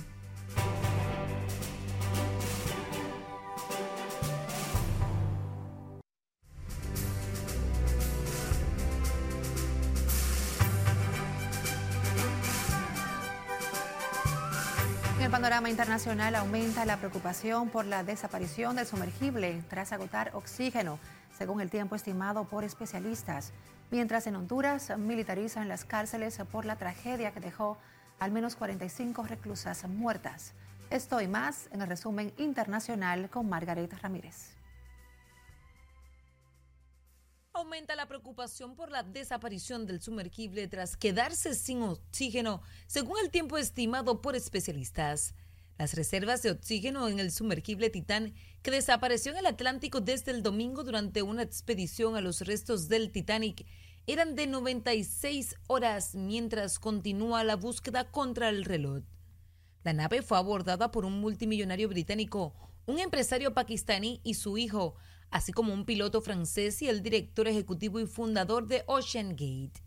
el 15.30 15.34
panorama 15.34 15.70
internacional 15.70 16.34
aumenta 16.34 16.86
la 16.86 16.98
preocupación 16.98 17.70
por 17.70 17.86
la 17.86 18.04
desaparición 18.04 18.76
del 18.76 18.88
sumergible 18.88 19.64
tras 19.70 19.92
agotar 19.92 20.32
oxígeno, 20.34 20.98
según 21.38 21.62
el 21.62 21.70
tiempo 21.70 21.96
estimado 21.96 22.46
por 22.46 22.64
especialistas. 22.64 23.54
Mientras 23.92 24.28
en 24.28 24.36
Honduras 24.36 24.96
militarizan 24.98 25.68
las 25.68 25.84
cárceles 25.84 26.38
por 26.52 26.66
la 26.66 26.76
tragedia 26.76 27.32
que 27.32 27.40
dejó 27.40 27.78
al 28.20 28.32
menos 28.32 28.56
45 28.56 29.24
reclusas 29.24 29.88
muertas. 29.88 30.54
Esto 30.92 31.22
y 31.22 31.28
más 31.28 31.70
en 31.72 31.82
el 31.82 31.88
resumen 31.88 32.34
internacional 32.38 33.30
con 33.30 33.50
Margaret 33.50 33.92
Ramírez. 34.02 34.56
Aumenta 37.54 37.96
la 37.96 38.08
preocupación 38.08 38.76
por 38.76 38.92
la 38.92 39.04
desaparición 39.04 39.88
del 39.88 40.02
sumergible 40.02 40.68
tras 40.68 40.96
quedarse 40.96 41.56
sin 41.56 41.82
oxígeno, 41.82 42.62
según 42.88 43.18
el 43.24 43.32
tiempo 43.32 43.58
estimado 43.58 44.22
por 44.22 44.36
especialistas. 44.36 45.34
Las 45.78 45.94
reservas 45.94 46.42
de 46.42 46.52
oxígeno 46.52 47.08
en 47.08 47.20
el 47.20 47.32
sumergible 47.32 47.90
Titán, 47.90 48.34
que 48.62 48.72
desapareció 48.72 49.32
en 49.32 49.40
el 49.40 49.46
Atlántico 49.46 50.02
desde 50.02 50.32
el 50.32 50.44
domingo 50.44 50.84
durante 50.84 51.22
una 51.22 51.42
expedición 51.42 52.16
a 52.16 52.22
los 52.22 52.42
restos 52.42 52.88
del 52.88 53.12
Titanic, 53.12 53.66
eran 54.08 54.36
de 54.36 54.48
96 54.48 55.56
horas 55.68 56.16
mientras 56.16 56.80
continúa 56.80 57.44
la 57.44 57.56
búsqueda 57.56 58.10
contra 58.12 58.50
el 58.50 58.66
reloj. 58.66 59.04
La 59.84 59.94
nave 59.94 60.22
fue 60.22 60.38
abordada 60.38 60.92
por 60.92 61.06
un 61.06 61.20
multimillonario 61.22 61.88
británico, 61.88 62.54
un 62.86 63.00
empresario 63.00 63.54
pakistaní 63.54 64.20
y 64.24 64.34
su 64.34 64.58
hijo, 64.58 64.96
así 65.30 65.52
como 65.52 65.74
un 65.74 65.86
piloto 65.86 66.22
francés 66.22 66.82
y 66.82 66.90
el 66.90 67.02
director 67.02 67.48
ejecutivo 67.48 68.00
y 68.00 68.08
fundador 68.08 68.68
de 68.68 68.84
Ocean 68.88 69.30
Gate. 69.30 69.82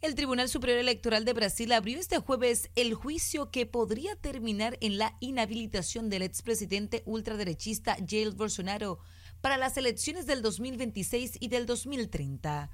El 0.00 0.14
Tribunal 0.14 0.48
Superior 0.48 0.78
Electoral 0.78 1.26
de 1.26 1.34
Brasil 1.34 1.70
abrió 1.72 1.98
este 1.98 2.18
jueves 2.18 2.70
el 2.74 2.94
juicio 2.94 3.50
que 3.50 3.66
podría 3.66 4.16
terminar 4.16 4.78
en 4.80 4.96
la 4.96 5.18
inhabilitación 5.20 6.08
del 6.08 6.22
expresidente 6.22 7.02
ultraderechista 7.04 7.98
Jair 8.08 8.30
Bolsonaro 8.30 9.00
para 9.40 9.56
las 9.56 9.76
elecciones 9.76 10.26
del 10.26 10.42
2026 10.42 11.38
y 11.40 11.48
del 11.48 11.66
2030. 11.66 12.70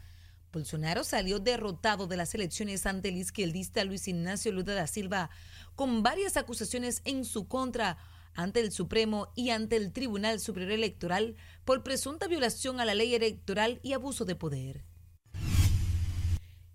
Bolsonaro 0.53 1.05
salió 1.05 1.39
derrotado 1.39 2.07
de 2.07 2.17
las 2.17 2.35
elecciones 2.35 2.87
ante 2.87 3.11
el 3.11 3.17
izquierdista 3.17 3.85
Luis 3.85 4.09
Ignacio 4.09 4.53
Lula 4.53 4.75
da 4.75 4.87
Silva, 4.87 5.31
con 5.75 6.03
varias 6.03 6.37
acusaciones 6.37 7.03
en 7.05 7.25
su 7.25 7.47
contra, 7.47 7.99
ante 8.35 8.61
el 8.61 8.73
Supremo 8.73 9.33
y 9.35 9.51
ante 9.51 9.77
el 9.77 9.93
Tribunal 9.93 10.41
Superior 10.41 10.73
Electoral 10.73 11.37
por 11.65 11.83
presunta 11.83 12.29
violación 12.29 12.81
a 12.81 12.85
la 12.85 12.95
ley 12.95 13.15
electoral 13.15 13.81
y 13.83 13.93
abuso 13.93 14.25
de 14.25 14.37
poder. 14.37 14.85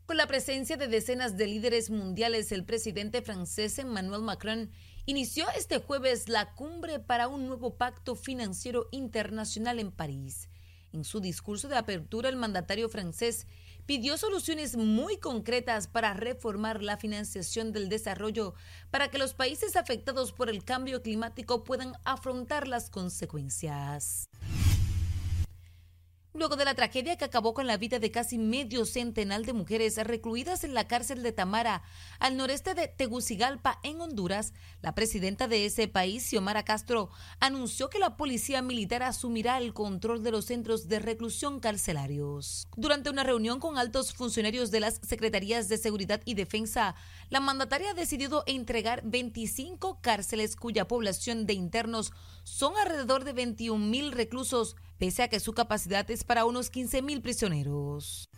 Con 0.05 0.17
la 0.17 0.27
presencia 0.27 0.75
de 0.75 0.87
decenas 0.87 1.37
de 1.37 1.47
líderes 1.47 1.89
mundiales, 1.89 2.51
el 2.51 2.65
presidente 2.65 3.21
francés 3.21 3.79
Emmanuel 3.79 4.21
Macron 4.21 4.69
inició 5.05 5.45
este 5.55 5.79
jueves 5.79 6.29
la 6.29 6.53
cumbre 6.53 6.99
para 6.99 7.27
un 7.27 7.47
nuevo 7.47 7.75
pacto 7.75 8.15
financiero 8.15 8.87
internacional 8.91 9.79
en 9.79 9.91
París. 9.91 10.49
En 10.93 11.03
su 11.03 11.19
discurso 11.21 11.67
de 11.67 11.77
apertura, 11.77 12.29
el 12.29 12.35
mandatario 12.35 12.89
francés 12.89 13.47
pidió 13.85 14.17
soluciones 14.17 14.77
muy 14.77 15.17
concretas 15.17 15.87
para 15.87 16.13
reformar 16.13 16.83
la 16.83 16.97
financiación 16.97 17.71
del 17.71 17.89
desarrollo 17.89 18.53
para 18.89 19.09
que 19.09 19.17
los 19.17 19.33
países 19.33 19.75
afectados 19.75 20.33
por 20.33 20.49
el 20.49 20.63
cambio 20.63 21.01
climático 21.01 21.63
puedan 21.63 21.93
afrontar 22.03 22.67
las 22.67 22.89
consecuencias. 22.89 24.29
Luego 26.33 26.55
de 26.55 26.63
la 26.63 26.75
tragedia 26.75 27.17
que 27.17 27.25
acabó 27.25 27.53
con 27.53 27.67
la 27.67 27.75
vida 27.75 27.99
de 27.99 28.09
casi 28.09 28.37
medio 28.37 28.85
centenar 28.85 29.41
de 29.41 29.51
mujeres 29.51 29.97
recluidas 29.97 30.63
en 30.63 30.73
la 30.73 30.87
cárcel 30.87 31.23
de 31.23 31.33
Tamara, 31.33 31.83
al 32.19 32.37
noreste 32.37 32.73
de 32.73 32.87
Tegucigalpa, 32.87 33.79
en 33.83 33.99
Honduras, 33.99 34.53
la 34.81 34.95
presidenta 34.95 35.49
de 35.49 35.65
ese 35.65 35.89
país, 35.89 36.23
Xiomara 36.23 36.63
Castro, 36.63 37.09
anunció 37.41 37.89
que 37.89 37.99
la 37.99 38.15
policía 38.15 38.61
militar 38.61 39.03
asumirá 39.03 39.57
el 39.57 39.73
control 39.73 40.23
de 40.23 40.31
los 40.31 40.45
centros 40.45 40.87
de 40.87 40.99
reclusión 40.99 41.59
carcelarios. 41.59 42.65
Durante 42.77 43.09
una 43.09 43.25
reunión 43.25 43.59
con 43.59 43.77
altos 43.77 44.13
funcionarios 44.13 44.71
de 44.71 44.79
las 44.79 45.01
Secretarías 45.03 45.67
de 45.67 45.77
Seguridad 45.77 46.21
y 46.23 46.35
Defensa, 46.35 46.95
la 47.29 47.41
mandataria 47.41 47.91
ha 47.91 47.93
decidido 47.93 48.45
entregar 48.47 49.01
25 49.03 49.99
cárceles 49.99 50.55
cuya 50.55 50.87
población 50.87 51.45
de 51.45 51.55
internos 51.55 52.13
son 52.43 52.73
alrededor 52.77 53.25
de 53.25 53.33
21 53.33 53.85
mil 53.85 54.13
reclusos 54.13 54.77
pese 55.01 55.23
a 55.23 55.29
que 55.29 55.39
su 55.39 55.53
capacidad 55.53 56.11
es 56.11 56.23
para 56.23 56.45
unos 56.45 56.71
15.000 56.71 57.23
prisioneros. 57.23 58.29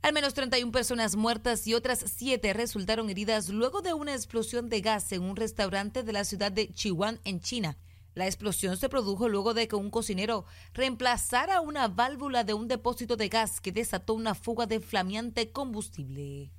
Al 0.00 0.14
menos 0.14 0.32
31 0.32 0.72
personas 0.72 1.16
muertas 1.16 1.66
y 1.66 1.74
otras 1.74 2.02
7 2.16 2.54
resultaron 2.54 3.10
heridas 3.10 3.50
luego 3.50 3.82
de 3.82 3.92
una 3.92 4.14
explosión 4.14 4.70
de 4.70 4.80
gas 4.80 5.12
en 5.12 5.20
un 5.20 5.36
restaurante 5.36 6.02
de 6.02 6.14
la 6.14 6.24
ciudad 6.24 6.50
de 6.50 6.72
Chihuahua, 6.72 7.18
en 7.24 7.40
China. 7.40 7.76
La 8.14 8.24
explosión 8.24 8.78
se 8.78 8.88
produjo 8.88 9.28
luego 9.28 9.52
de 9.52 9.68
que 9.68 9.76
un 9.76 9.90
cocinero 9.90 10.46
reemplazara 10.72 11.60
una 11.60 11.88
válvula 11.88 12.42
de 12.42 12.54
un 12.54 12.66
depósito 12.66 13.16
de 13.16 13.28
gas 13.28 13.60
que 13.60 13.70
desató 13.70 14.14
una 14.14 14.34
fuga 14.34 14.64
de 14.64 14.80
flameante 14.80 15.52
combustible. 15.52 16.50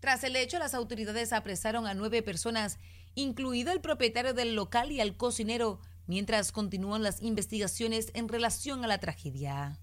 Tras 0.00 0.22
el 0.22 0.36
hecho, 0.36 0.58
las 0.58 0.74
autoridades 0.74 1.32
apresaron 1.32 1.86
a 1.86 1.94
nueve 1.94 2.22
personas, 2.22 2.78
incluido 3.14 3.72
el 3.72 3.80
propietario 3.80 4.34
del 4.34 4.54
local 4.54 4.92
y 4.92 5.00
al 5.00 5.16
cocinero, 5.16 5.80
mientras 6.08 6.50
continúan 6.50 7.04
las 7.04 7.22
investigaciones 7.22 8.10
en 8.14 8.28
relación 8.28 8.82
a 8.82 8.88
la 8.88 8.98
tragedia. 8.98 9.78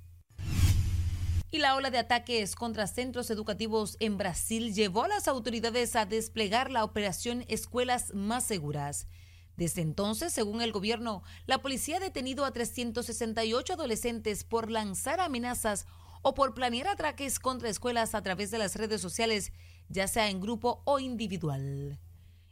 Y 1.52 1.60
la 1.60 1.76
ola 1.76 1.90
de 1.90 2.00
ataques 2.00 2.56
contra 2.56 2.88
centros 2.88 3.30
educativos 3.30 3.96
en 4.02 4.18
Brasil 4.18 4.74
llevó 4.74 5.06
a 5.06 5.08
las 5.08 5.30
autoridades 5.30 5.96
a 5.96 6.06
desplegar 6.06 6.70
la 6.70 6.84
operación 6.84 7.46
Escuelas 7.48 8.14
Más 8.14 8.44
Seguras. 8.44 9.08
Desde 9.56 9.82
entonces, 9.82 10.34
según 10.34 10.62
el 10.62 10.74
gobierno, 10.74 11.24
la 11.46 11.62
policía 11.62 11.98
ha 11.98 12.02
detenido 12.02 12.44
a 12.44 12.52
368 12.52 13.74
adolescentes 13.74 14.44
por 14.44 14.70
lanzar 14.70 15.22
amenazas 15.22 15.86
o 16.24 16.34
por 16.34 16.56
planear 16.56 16.88
ataques 16.88 17.40
contra 17.40 17.70
escuelas 17.70 18.16
a 18.16 18.22
través 18.22 18.52
de 18.52 18.58
las 18.58 18.76
redes 18.76 19.00
sociales, 19.00 19.54
ya 19.88 20.08
sea 20.08 20.30
en 20.30 20.42
grupo 20.42 20.82
o 20.84 21.00
individual. 21.00 22.00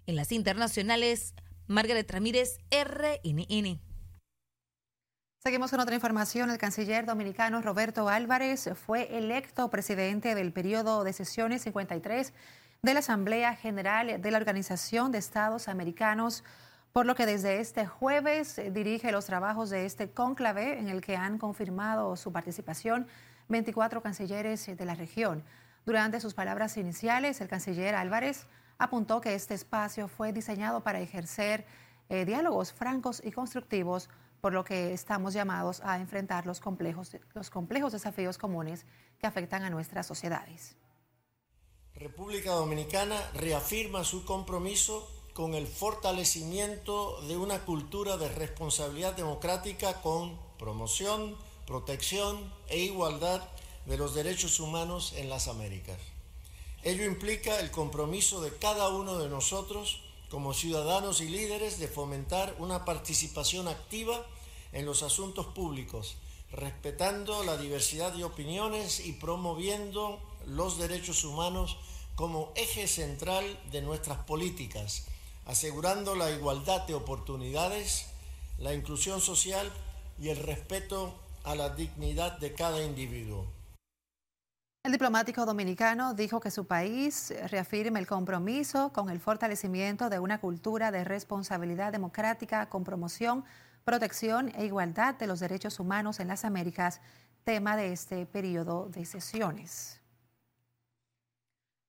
En 0.05 0.15
las 0.15 0.31
internacionales, 0.31 1.33
Margaret 1.67 2.11
Ramírez, 2.11 2.59
RNN. 2.71 3.79
Seguimos 5.39 5.71
con 5.71 5.79
otra 5.79 5.95
información. 5.95 6.49
El 6.51 6.57
canciller 6.57 7.05
dominicano 7.05 7.61
Roberto 7.61 8.09
Álvarez 8.09 8.69
fue 8.85 9.17
electo 9.17 9.69
presidente 9.69 10.35
del 10.35 10.51
periodo 10.51 11.03
de 11.05 11.13
sesiones 11.13 11.61
53 11.61 12.33
de 12.81 12.93
la 12.93 12.99
Asamblea 12.99 13.55
General 13.55 14.21
de 14.21 14.31
la 14.31 14.37
Organización 14.37 15.13
de 15.13 15.19
Estados 15.19 15.69
Americanos, 15.69 16.43
por 16.91 17.05
lo 17.05 17.15
que 17.15 17.25
desde 17.25 17.61
este 17.61 17.85
jueves 17.85 18.59
dirige 18.71 19.13
los 19.13 19.25
trabajos 19.25 19.69
de 19.69 19.85
este 19.85 20.11
cónclave 20.11 20.79
en 20.79 20.89
el 20.89 20.99
que 20.99 21.15
han 21.15 21.37
confirmado 21.37 22.17
su 22.17 22.33
participación 22.33 23.07
24 23.47 24.01
cancilleres 24.01 24.65
de 24.65 24.85
la 24.85 24.95
región. 24.95 25.43
Durante 25.85 26.19
sus 26.19 26.33
palabras 26.33 26.75
iniciales, 26.75 27.39
el 27.39 27.47
canciller 27.47 27.95
Álvarez 27.95 28.47
apuntó 28.77 29.21
que 29.21 29.35
este 29.35 29.53
espacio 29.53 30.07
fue 30.07 30.33
diseñado 30.33 30.81
para 30.81 30.99
ejercer 30.99 31.65
eh, 32.09 32.25
diálogos 32.25 32.73
francos 32.73 33.21
y 33.23 33.31
constructivos, 33.31 34.09
por 34.41 34.53
lo 34.53 34.63
que 34.63 34.93
estamos 34.93 35.33
llamados 35.33 35.81
a 35.83 35.99
enfrentar 35.99 36.45
los 36.45 36.59
complejos, 36.59 37.15
los 37.33 37.49
complejos 37.49 37.93
desafíos 37.93 38.37
comunes 38.37 38.85
que 39.19 39.27
afectan 39.27 39.63
a 39.63 39.69
nuestras 39.69 40.05
sociedades. 40.05 40.75
República 41.95 42.51
Dominicana 42.51 43.15
reafirma 43.35 44.03
su 44.03 44.25
compromiso 44.25 45.09
con 45.33 45.53
el 45.53 45.67
fortalecimiento 45.67 47.21
de 47.27 47.37
una 47.37 47.65
cultura 47.65 48.17
de 48.17 48.29
responsabilidad 48.29 49.15
democrática 49.15 50.01
con 50.01 50.39
promoción, 50.57 51.37
protección 51.65 52.53
e 52.67 52.79
igualdad 52.79 53.41
de 53.85 53.97
los 53.97 54.13
derechos 54.13 54.59
humanos 54.59 55.13
en 55.17 55.29
las 55.29 55.47
Américas. 55.47 56.12
Ello 56.83 57.05
implica 57.05 57.61
el 57.61 57.71
compromiso 57.71 58.41
de 58.41 58.51
cada 58.57 58.89
uno 58.89 59.17
de 59.17 59.29
nosotros 59.29 60.01
como 60.29 60.53
ciudadanos 60.53 61.21
y 61.21 61.29
líderes 61.29 61.79
de 61.79 61.87
fomentar 61.87 62.55
una 62.59 62.83
participación 62.83 63.69
activa 63.69 64.25
en 64.73 64.85
los 64.85 65.01
asuntos 65.01 65.45
públicos, 65.45 66.17
respetando 66.51 67.41
la 67.45 67.55
diversidad 67.55 68.11
de 68.11 68.25
opiniones 68.25 68.99
y 68.99 69.13
promoviendo 69.13 70.19
los 70.45 70.77
derechos 70.77 71.23
humanos 71.23 71.77
como 72.15 72.51
eje 72.55 72.89
central 72.89 73.45
de 73.71 73.81
nuestras 73.81 74.17
políticas, 74.25 75.05
asegurando 75.45 76.15
la 76.15 76.31
igualdad 76.31 76.81
de 76.81 76.95
oportunidades, 76.95 78.07
la 78.57 78.73
inclusión 78.73 79.21
social 79.21 79.71
y 80.19 80.29
el 80.29 80.37
respeto 80.37 81.13
a 81.45 81.55
la 81.55 81.69
dignidad 81.69 82.39
de 82.39 82.53
cada 82.53 82.83
individuo. 82.83 83.52
El 84.85 84.91
diplomático 84.91 85.45
dominicano 85.45 86.13
dijo 86.13 86.41
que 86.41 86.51
su 86.51 86.67
país 86.67 87.33
reafirma 87.49 87.99
el 87.99 88.05
compromiso 88.05 88.91
con 88.91 89.09
el 89.09 89.21
fortalecimiento 89.21 90.09
de 90.09 90.19
una 90.19 90.41
cultura 90.41 90.91
de 90.91 91.05
responsabilidad 91.05 91.93
democrática 91.93 92.67
con 92.67 92.83
promoción, 92.83 93.45
protección 93.85 94.51
e 94.55 94.65
igualdad 94.65 95.15
de 95.15 95.27
los 95.27 95.39
derechos 95.39 95.79
humanos 95.79 96.19
en 96.19 96.27
las 96.27 96.43
Américas, 96.43 96.99
tema 97.45 97.77
de 97.77 97.93
este 97.93 98.25
periodo 98.25 98.89
de 98.89 99.05
sesiones. 99.05 100.01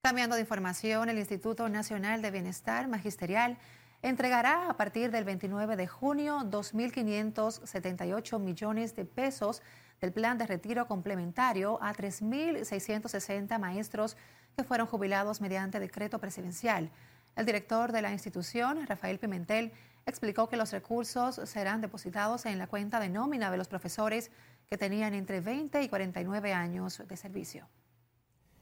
Cambiando 0.00 0.36
de 0.36 0.42
información, 0.42 1.08
el 1.08 1.18
Instituto 1.18 1.68
Nacional 1.68 2.22
de 2.22 2.30
Bienestar 2.30 2.86
Magisterial 2.86 3.58
entregará 4.02 4.70
a 4.70 4.76
partir 4.76 5.10
del 5.10 5.24
29 5.24 5.74
de 5.74 5.88
junio 5.88 6.42
2.578 6.44 8.38
millones 8.38 8.94
de 8.94 9.04
pesos 9.04 9.62
del 10.00 10.12
plan 10.12 10.38
de 10.38 10.46
retiro 10.46 10.86
complementario 10.86 11.78
a 11.82 11.94
3.660 11.94 13.58
maestros 13.58 14.16
que 14.56 14.64
fueron 14.64 14.86
jubilados 14.86 15.40
mediante 15.40 15.80
decreto 15.80 16.18
presidencial. 16.18 16.90
El 17.36 17.46
director 17.46 17.92
de 17.92 18.02
la 18.02 18.12
institución, 18.12 18.86
Rafael 18.86 19.18
Pimentel, 19.18 19.72
explicó 20.06 20.48
que 20.48 20.56
los 20.56 20.70
recursos 20.72 21.40
serán 21.44 21.80
depositados 21.80 22.46
en 22.46 22.58
la 22.58 22.66
cuenta 22.66 23.00
de 23.00 23.08
nómina 23.08 23.50
de 23.50 23.56
los 23.56 23.68
profesores 23.68 24.30
que 24.66 24.78
tenían 24.78 25.14
entre 25.14 25.40
20 25.40 25.82
y 25.82 25.88
49 25.88 26.52
años 26.52 27.02
de 27.06 27.16
servicio. 27.16 27.68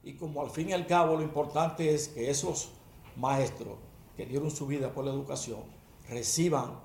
Y 0.03 0.15
como 0.15 0.43
al 0.43 0.51
fin 0.51 0.71
y 0.71 0.73
al 0.73 0.87
cabo 0.87 1.17
lo 1.17 1.23
importante 1.23 1.95
es 1.95 2.09
que 2.09 2.31
esos 2.31 2.73
maestros 3.17 3.79
que 4.17 4.27
dieron 4.27 4.51
su 4.51 4.67
vida 4.67 4.93
por 4.93 5.05
la 5.05 5.13
educación 5.13 5.61
reciban 6.09 6.81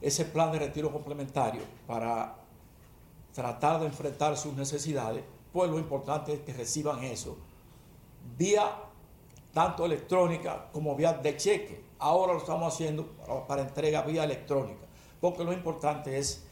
ese 0.00 0.24
plan 0.24 0.52
de 0.52 0.58
retiro 0.58 0.92
complementario 0.92 1.62
para 1.86 2.36
tratar 3.38 3.78
de 3.78 3.86
enfrentar 3.86 4.36
sus 4.36 4.54
necesidades, 4.54 5.22
pues 5.52 5.70
lo 5.70 5.78
importante 5.78 6.32
es 6.32 6.40
que 6.40 6.52
reciban 6.52 7.04
eso 7.04 7.36
vía 8.36 8.68
tanto 9.54 9.86
electrónica 9.86 10.68
como 10.72 10.96
vía 10.96 11.12
de 11.12 11.36
cheque. 11.36 11.84
Ahora 12.00 12.32
lo 12.32 12.40
estamos 12.40 12.74
haciendo 12.74 13.06
para 13.46 13.62
entrega 13.62 14.02
vía 14.02 14.24
electrónica, 14.24 14.86
porque 15.20 15.44
lo 15.44 15.52
importante 15.52 16.18
es 16.18 16.42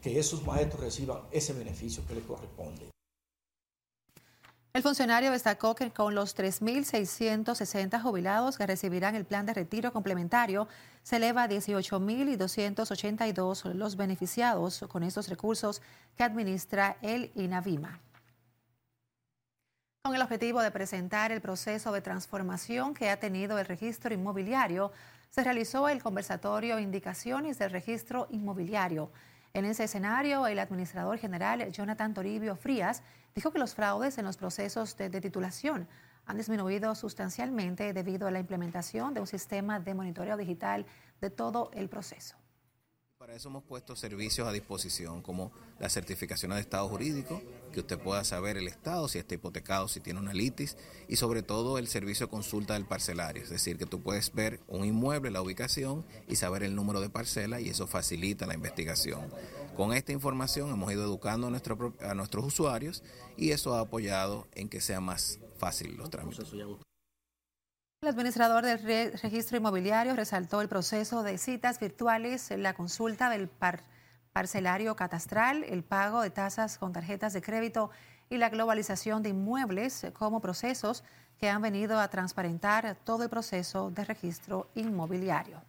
que 0.00 0.16
esos 0.16 0.46
maestros 0.46 0.80
reciban 0.80 1.22
ese 1.32 1.54
beneficio 1.54 2.06
que 2.06 2.14
les 2.14 2.24
corresponde. 2.24 2.88
El 4.74 4.82
funcionario 4.82 5.32
destacó 5.32 5.74
que 5.74 5.90
con 5.90 6.14
los 6.14 6.36
3.660 6.36 8.02
jubilados 8.02 8.58
que 8.58 8.66
recibirán 8.66 9.14
el 9.14 9.24
plan 9.24 9.46
de 9.46 9.54
retiro 9.54 9.90
complementario, 9.92 10.68
se 11.02 11.16
eleva 11.16 11.44
a 11.44 11.48
18.282 11.48 13.72
los 13.72 13.96
beneficiados 13.96 14.84
con 14.88 15.02
estos 15.02 15.28
recursos 15.28 15.80
que 16.16 16.22
administra 16.22 16.98
el 17.00 17.32
INAVIMA. 17.34 17.98
Con 20.02 20.14
el 20.14 20.20
objetivo 20.22 20.60
de 20.62 20.70
presentar 20.70 21.32
el 21.32 21.40
proceso 21.40 21.90
de 21.92 22.02
transformación 22.02 22.94
que 22.94 23.10
ha 23.10 23.18
tenido 23.18 23.58
el 23.58 23.66
registro 23.66 24.14
inmobiliario, 24.14 24.92
se 25.30 25.42
realizó 25.44 25.88
el 25.88 26.02
conversatorio 26.02 26.78
Indicaciones 26.78 27.58
del 27.58 27.70
Registro 27.70 28.26
Inmobiliario. 28.30 29.10
En 29.54 29.64
ese 29.64 29.84
escenario, 29.84 30.46
el 30.46 30.58
administrador 30.58 31.18
general 31.18 31.70
Jonathan 31.72 32.14
Toribio 32.14 32.54
Frías 32.56 33.02
dijo 33.34 33.50
que 33.50 33.58
los 33.58 33.74
fraudes 33.74 34.18
en 34.18 34.24
los 34.24 34.36
procesos 34.36 34.96
de, 34.96 35.10
titulación 35.20 35.88
han 36.26 36.36
disminuido 36.36 36.94
sustancialmente 36.94 37.92
debido 37.92 38.26
a 38.26 38.30
la 38.30 38.40
implementación 38.40 39.14
de 39.14 39.20
un 39.20 39.26
sistema 39.26 39.80
de 39.80 39.94
monitoreo 39.94 40.36
digital 40.36 40.84
de 41.20 41.30
todo 41.30 41.70
el 41.72 41.88
proceso. 41.88 42.36
Para 43.18 43.34
eso 43.34 43.48
hemos 43.48 43.64
puesto 43.64 43.96
servicios 43.96 44.46
a 44.46 44.52
disposición 44.52 45.22
como 45.22 45.50
la 45.80 45.88
certificación 45.88 46.52
de 46.52 46.60
estado 46.60 46.88
jurídico, 46.88 47.42
que 47.72 47.80
usted 47.80 47.98
pueda 47.98 48.22
saber 48.22 48.56
el 48.56 48.68
estado, 48.68 49.08
si 49.08 49.18
está 49.18 49.34
hipotecado, 49.34 49.88
si 49.88 49.98
tiene 49.98 50.20
una 50.20 50.32
litis, 50.32 50.76
y 51.08 51.16
sobre 51.16 51.42
todo 51.42 51.78
el 51.78 51.88
servicio 51.88 52.26
de 52.26 52.30
consulta 52.30 52.74
del 52.74 52.84
parcelario, 52.84 53.42
es 53.42 53.50
decir, 53.50 53.76
que 53.76 53.86
tú 53.86 54.00
puedes 54.00 54.32
ver 54.32 54.60
un 54.68 54.84
inmueble, 54.84 55.32
la 55.32 55.42
ubicación 55.42 56.06
y 56.28 56.36
saber 56.36 56.62
el 56.62 56.76
número 56.76 57.00
de 57.00 57.10
parcela 57.10 57.60
y 57.60 57.68
eso 57.70 57.88
facilita 57.88 58.46
la 58.46 58.54
investigación. 58.54 59.32
Con 59.76 59.94
esta 59.94 60.12
información 60.12 60.70
hemos 60.70 60.92
ido 60.92 61.02
educando 61.02 61.48
a, 61.48 61.50
nuestro, 61.50 61.94
a 62.00 62.14
nuestros 62.14 62.44
usuarios 62.44 63.02
y 63.36 63.50
eso 63.50 63.74
ha 63.74 63.80
apoyado 63.80 64.46
en 64.54 64.68
que 64.68 64.80
sea 64.80 65.00
más 65.00 65.40
fácil 65.58 65.96
los 65.96 66.08
trámites. 66.08 66.54
El 68.00 68.10
administrador 68.10 68.64
del 68.64 69.12
registro 69.18 69.56
inmobiliario 69.56 70.14
resaltó 70.14 70.60
el 70.60 70.68
proceso 70.68 71.24
de 71.24 71.36
citas 71.36 71.80
virtuales, 71.80 72.48
la 72.56 72.72
consulta 72.72 73.28
del 73.28 73.50
parcelario 74.32 74.94
catastral, 74.94 75.64
el 75.64 75.82
pago 75.82 76.22
de 76.22 76.30
tasas 76.30 76.78
con 76.78 76.92
tarjetas 76.92 77.32
de 77.32 77.42
crédito 77.42 77.90
y 78.30 78.36
la 78.36 78.50
globalización 78.50 79.24
de 79.24 79.30
inmuebles 79.30 80.06
como 80.12 80.40
procesos 80.40 81.02
que 81.38 81.50
han 81.50 81.60
venido 81.60 81.98
a 81.98 82.06
transparentar 82.06 82.96
todo 83.02 83.24
el 83.24 83.30
proceso 83.30 83.90
de 83.90 84.04
registro 84.04 84.70
inmobiliario. 84.76 85.60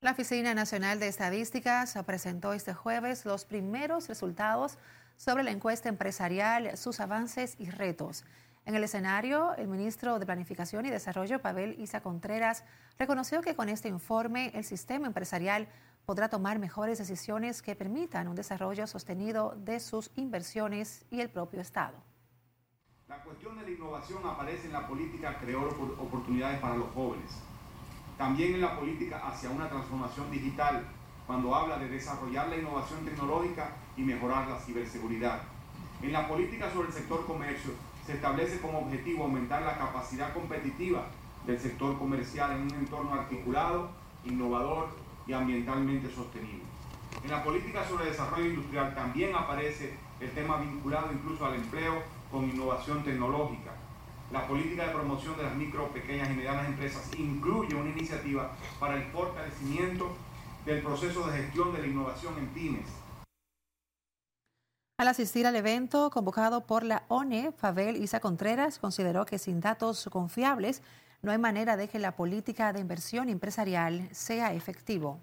La 0.00 0.12
Oficina 0.12 0.54
Nacional 0.54 1.00
de 1.00 1.08
Estadísticas 1.08 1.98
presentó 2.06 2.52
este 2.52 2.72
jueves 2.72 3.24
los 3.24 3.44
primeros 3.44 4.06
resultados 4.06 4.78
sobre 5.16 5.42
la 5.42 5.50
encuesta 5.50 5.88
empresarial, 5.88 6.76
sus 6.76 7.00
avances 7.00 7.56
y 7.58 7.68
retos. 7.70 8.24
En 8.66 8.74
el 8.74 8.82
escenario, 8.82 9.54
el 9.56 9.68
ministro 9.68 10.18
de 10.18 10.24
Planificación 10.24 10.86
y 10.86 10.90
Desarrollo, 10.90 11.42
Pavel 11.42 11.78
Isa 11.78 12.00
Contreras, 12.00 12.64
reconoció 12.98 13.42
que 13.42 13.54
con 13.54 13.68
este 13.68 13.88
informe 13.90 14.52
el 14.54 14.64
sistema 14.64 15.06
empresarial 15.06 15.68
podrá 16.06 16.30
tomar 16.30 16.58
mejores 16.58 16.96
decisiones 16.96 17.60
que 17.60 17.76
permitan 17.76 18.26
un 18.26 18.34
desarrollo 18.34 18.86
sostenido 18.86 19.54
de 19.58 19.80
sus 19.80 20.10
inversiones 20.16 21.04
y 21.10 21.20
el 21.20 21.28
propio 21.28 21.60
Estado. 21.60 22.02
La 23.06 23.22
cuestión 23.22 23.58
de 23.58 23.64
la 23.64 23.70
innovación 23.70 24.26
aparece 24.26 24.66
en 24.66 24.72
la 24.72 24.88
política 24.88 25.36
crear 25.38 25.66
oportunidades 25.66 26.58
para 26.60 26.76
los 26.76 26.88
jóvenes. 26.94 27.32
También 28.16 28.54
en 28.54 28.62
la 28.62 28.78
política 28.78 29.28
hacia 29.28 29.50
una 29.50 29.68
transformación 29.68 30.30
digital, 30.30 30.86
cuando 31.26 31.54
habla 31.54 31.76
de 31.76 31.88
desarrollar 31.88 32.48
la 32.48 32.56
innovación 32.56 33.04
tecnológica 33.04 33.72
y 33.94 34.02
mejorar 34.02 34.48
la 34.48 34.58
ciberseguridad. 34.58 35.42
En 36.00 36.12
la 36.12 36.26
política 36.26 36.70
sobre 36.70 36.88
el 36.88 36.94
sector 36.94 37.26
comercio, 37.26 37.72
se 38.06 38.14
establece 38.14 38.60
como 38.60 38.80
objetivo 38.80 39.24
aumentar 39.24 39.62
la 39.62 39.78
capacidad 39.78 40.32
competitiva 40.32 41.06
del 41.46 41.58
sector 41.58 41.98
comercial 41.98 42.52
en 42.52 42.62
un 42.62 42.74
entorno 42.74 43.14
articulado, 43.14 43.90
innovador 44.24 44.88
y 45.26 45.32
ambientalmente 45.32 46.10
sostenible. 46.10 46.64
En 47.22 47.30
la 47.30 47.42
política 47.42 47.86
sobre 47.86 48.06
desarrollo 48.06 48.46
industrial 48.46 48.94
también 48.94 49.34
aparece 49.34 49.96
el 50.20 50.30
tema 50.32 50.58
vinculado 50.58 51.12
incluso 51.12 51.46
al 51.46 51.54
empleo 51.54 52.02
con 52.30 52.48
innovación 52.48 53.02
tecnológica. 53.02 53.72
La 54.32 54.46
política 54.46 54.86
de 54.86 54.92
promoción 54.92 55.36
de 55.36 55.44
las 55.44 55.54
micro, 55.54 55.88
pequeñas 55.88 56.30
y 56.30 56.34
medianas 56.34 56.66
empresas 56.66 57.08
incluye 57.16 57.74
una 57.74 57.90
iniciativa 57.90 58.52
para 58.80 58.96
el 58.96 59.04
fortalecimiento 59.04 60.14
del 60.66 60.82
proceso 60.82 61.26
de 61.26 61.38
gestión 61.38 61.72
de 61.72 61.80
la 61.80 61.86
innovación 61.86 62.34
en 62.38 62.48
pymes, 62.48 62.88
Al 64.96 65.08
asistir 65.08 65.44
al 65.44 65.56
evento 65.56 66.08
convocado 66.10 66.66
por 66.66 66.84
la 66.84 67.02
ONE, 67.08 67.50
Fabel 67.50 67.96
Isa 67.96 68.20
Contreras 68.20 68.78
consideró 68.78 69.26
que 69.26 69.40
sin 69.40 69.60
datos 69.60 70.08
confiables 70.08 70.82
no 71.20 71.32
hay 71.32 71.38
manera 71.38 71.76
de 71.76 71.88
que 71.88 71.98
la 71.98 72.14
política 72.14 72.72
de 72.72 72.78
inversión 72.78 73.28
empresarial 73.28 74.08
sea 74.12 74.54
efectivo. 74.54 75.18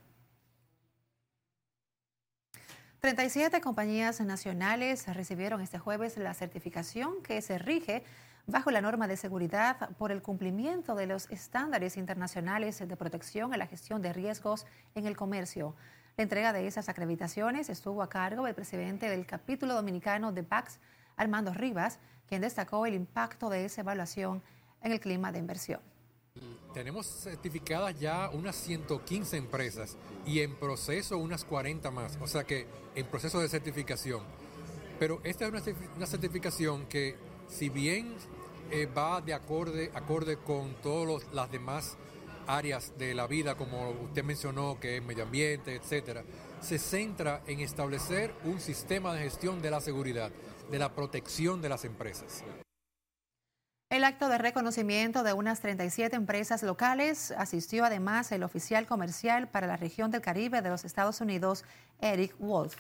37 3.00 3.62
compañías 3.62 4.20
nacionales 4.20 5.08
recibieron 5.08 5.62
este 5.62 5.80
jueves 5.80 6.18
la 6.18 6.34
certificación 6.34 7.24
que 7.24 7.42
se 7.42 7.58
rige 7.58 8.04
bajo 8.48 8.72
la 8.72 8.82
norma 8.82 9.08
de 9.08 9.16
seguridad 9.16 9.92
por 9.98 10.12
el 10.12 10.22
cumplimiento 10.22 10.96
de 10.96 11.08
los 11.08 11.30
estándares 11.30 11.96
internacionales 11.96 12.78
de 12.86 12.98
protección 12.98 13.54
a 13.54 13.58
la 13.58 13.68
gestión 13.68 14.02
de 14.02 14.12
riesgos 14.12 14.66
en 14.96 15.08
el 15.08 15.16
comercio. 15.16 15.76
La 16.18 16.24
entrega 16.24 16.52
de 16.52 16.68
esas 16.68 16.90
acreditaciones 16.90 17.70
estuvo 17.70 18.04
a 18.04 18.10
cargo 18.10 18.46
del 18.46 18.54
presidente 18.54 19.10
del 19.10 19.26
capítulo 19.26 19.74
dominicano 19.74 20.32
de 20.34 20.44
PAX, 20.44 20.80
Armando 21.16 21.54
Rivas, 21.54 22.00
quien 22.28 22.42
destacó 22.42 22.86
el 22.86 22.94
impacto 22.94 23.50
de 23.50 23.66
esa 23.66 23.82
evaluación 23.82 24.44
en 24.82 24.92
el 24.92 25.00
clima 25.00 25.32
de 25.32 25.40
inversión. 25.40 25.80
Tenemos 26.74 27.06
certificadas 27.06 28.00
ya 28.00 28.30
unas 28.30 28.56
115 28.56 29.38
empresas 29.38 29.98
y 30.26 30.42
en 30.42 30.56
proceso 30.56 31.18
unas 31.18 31.44
40 31.46 31.92
más, 31.92 32.18
o 32.22 32.28
sea 32.28 32.44
que 32.44 32.68
en 32.96 33.06
proceso 33.08 33.40
de 33.40 33.50
certificación. 33.50 34.22
Pero 35.00 35.20
esta 35.24 35.46
es 35.46 35.52
una, 35.96 36.06
certificación 36.06 36.86
que 36.88 37.16
si 37.48 37.70
bien 37.70 38.16
eh, 38.70 38.86
va 38.86 39.20
de 39.22 39.34
acorde, 39.34 39.92
acorde 39.94 40.38
con 40.38 40.74
todas 40.76 41.24
las 41.34 41.52
demás 41.52 41.98
áreas 42.48 42.98
de 42.98 43.14
la 43.14 43.28
vida, 43.28 43.56
como 43.56 43.90
usted 43.90 44.24
mencionó, 44.24 44.80
que 44.80 44.98
es 44.98 45.04
medio 45.04 45.24
ambiente, 45.24 45.76
etcétera, 45.76 46.24
se 46.62 46.78
centra 46.78 47.42
en 47.48 47.60
establecer 47.60 48.34
un 48.44 48.60
sistema 48.60 49.14
de 49.14 49.24
gestión 49.24 49.62
de 49.62 49.72
la 49.72 49.82
seguridad, 49.82 50.32
de 50.70 50.80
la 50.80 50.94
protección 50.94 51.62
de 51.62 51.70
las 51.70 51.86
empresas. 51.86 52.44
El 53.90 54.06
acto 54.06 54.30
de 54.30 54.38
reconocimiento 54.38 55.22
de 55.22 55.34
unas 55.34 55.60
37 55.60 56.16
empresas 56.16 56.64
locales 56.64 57.32
asistió 57.32 57.84
además 57.84 58.32
el 58.32 58.44
oficial 58.44 58.86
comercial 58.88 59.50
para 59.50 59.68
la 59.68 59.76
región 59.76 60.12
del 60.12 60.22
Caribe 60.22 60.62
de 60.62 60.70
los 60.70 60.86
Estados 60.86 61.20
Unidos, 61.20 61.66
Eric 62.00 62.34
Wolf. 62.40 62.78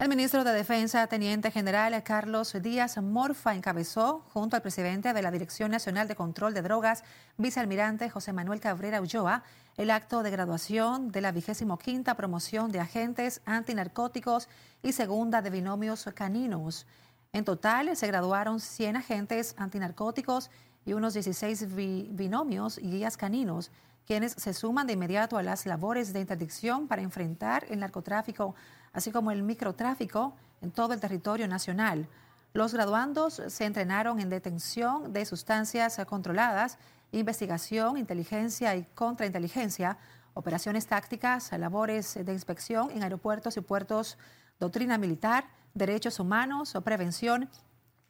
El 0.00 0.08
ministro 0.08 0.44
de 0.44 0.52
Defensa, 0.52 1.08
Teniente 1.08 1.50
General 1.50 2.00
Carlos 2.04 2.54
Díaz 2.62 3.02
Morfa, 3.02 3.56
encabezó, 3.56 4.20
junto 4.32 4.54
al 4.54 4.62
presidente 4.62 5.12
de 5.12 5.22
la 5.22 5.32
Dirección 5.32 5.72
Nacional 5.72 6.06
de 6.06 6.14
Control 6.14 6.54
de 6.54 6.62
Drogas, 6.62 7.02
vicealmirante 7.36 8.08
José 8.08 8.32
Manuel 8.32 8.60
Cabrera 8.60 9.00
Ulloa, 9.00 9.42
el 9.76 9.90
acto 9.90 10.22
de 10.22 10.30
graduación 10.30 11.10
de 11.10 11.20
la 11.20 11.32
vigésimo 11.32 11.78
quinta 11.78 12.14
promoción 12.14 12.70
de 12.70 12.78
agentes 12.78 13.42
antinarcóticos 13.44 14.48
y 14.84 14.92
segunda 14.92 15.42
de 15.42 15.50
binomios 15.50 16.08
caninos. 16.14 16.86
En 17.32 17.44
total, 17.44 17.96
se 17.96 18.06
graduaron 18.06 18.60
100 18.60 18.98
agentes 18.98 19.56
antinarcóticos 19.58 20.48
y 20.86 20.92
unos 20.92 21.14
16 21.14 21.74
binomios 22.14 22.78
y 22.78 22.88
guías 22.88 23.16
caninos, 23.16 23.72
quienes 24.06 24.30
se 24.34 24.54
suman 24.54 24.86
de 24.86 24.92
inmediato 24.92 25.36
a 25.36 25.42
las 25.42 25.66
labores 25.66 26.12
de 26.12 26.20
interdicción 26.20 26.86
para 26.86 27.02
enfrentar 27.02 27.66
el 27.68 27.80
narcotráfico 27.80 28.54
así 28.92 29.10
como 29.10 29.30
el 29.30 29.42
microtráfico 29.42 30.34
en 30.60 30.70
todo 30.70 30.92
el 30.92 31.00
territorio 31.00 31.48
nacional. 31.48 32.08
Los 32.52 32.72
graduandos 32.72 33.42
se 33.46 33.64
entrenaron 33.64 34.20
en 34.20 34.30
detención 34.30 35.12
de 35.12 35.24
sustancias 35.24 36.00
controladas, 36.06 36.78
investigación, 37.12 37.96
inteligencia 37.96 38.74
y 38.76 38.84
contrainteligencia, 38.94 39.98
operaciones 40.34 40.86
tácticas, 40.86 41.52
labores 41.52 42.14
de 42.14 42.32
inspección 42.32 42.90
en 42.90 43.02
aeropuertos 43.02 43.56
y 43.56 43.60
puertos, 43.60 44.18
doctrina 44.58 44.98
militar, 44.98 45.44
derechos 45.74 46.18
humanos 46.20 46.74
prevención 46.84 47.48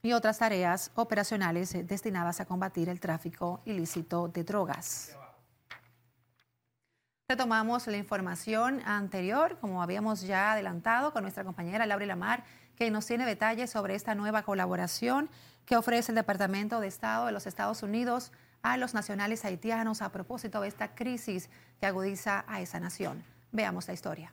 y 0.02 0.12
otras 0.12 0.38
tareas 0.38 0.90
operacionales 0.94 1.76
destinadas 1.86 2.40
a 2.40 2.46
combatir 2.46 2.88
el 2.88 3.00
tráfico 3.00 3.60
ilícito 3.64 4.28
de 4.28 4.44
drogas. 4.44 5.16
Retomamos 7.30 7.86
la 7.86 7.98
información 7.98 8.80
anterior, 8.86 9.58
como 9.60 9.82
habíamos 9.82 10.22
ya 10.22 10.52
adelantado 10.52 11.12
con 11.12 11.20
nuestra 11.20 11.44
compañera 11.44 11.84
Laura 11.84 12.06
Lamar, 12.06 12.42
que 12.74 12.90
nos 12.90 13.04
tiene 13.04 13.26
detalles 13.26 13.68
sobre 13.68 13.94
esta 13.94 14.14
nueva 14.14 14.44
colaboración 14.44 15.28
que 15.66 15.76
ofrece 15.76 16.10
el 16.10 16.16
Departamento 16.16 16.80
de 16.80 16.86
Estado 16.86 17.26
de 17.26 17.32
los 17.32 17.46
Estados 17.46 17.82
Unidos 17.82 18.32
a 18.62 18.78
los 18.78 18.94
nacionales 18.94 19.44
haitianos 19.44 20.00
a 20.00 20.10
propósito 20.10 20.62
de 20.62 20.68
esta 20.68 20.94
crisis 20.94 21.50
que 21.78 21.84
agudiza 21.84 22.46
a 22.48 22.62
esa 22.62 22.80
nación. 22.80 23.22
Veamos 23.52 23.88
la 23.88 23.92
historia. 23.92 24.32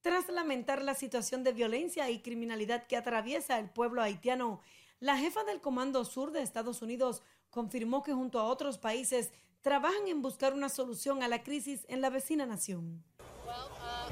Tras 0.00 0.28
lamentar 0.28 0.82
la 0.82 0.94
situación 0.94 1.44
de 1.44 1.52
violencia 1.52 2.10
y 2.10 2.18
criminalidad 2.18 2.88
que 2.88 2.96
atraviesa 2.96 3.60
el 3.60 3.70
pueblo 3.70 4.02
haitiano, 4.02 4.60
la 4.98 5.16
jefa 5.18 5.44
del 5.44 5.60
Comando 5.60 6.04
Sur 6.04 6.32
de 6.32 6.42
Estados 6.42 6.82
Unidos 6.82 7.22
confirmó 7.50 8.02
que 8.02 8.12
junto 8.12 8.40
a 8.40 8.44
otros 8.44 8.76
países 8.76 9.30
trabajan 9.62 10.06
en 10.08 10.22
buscar 10.22 10.54
una 10.54 10.68
solución 10.68 11.22
a 11.22 11.28
la 11.28 11.42
crisis 11.42 11.84
en 11.88 12.00
la 12.00 12.10
vecina 12.10 12.46
nación. 12.46 13.04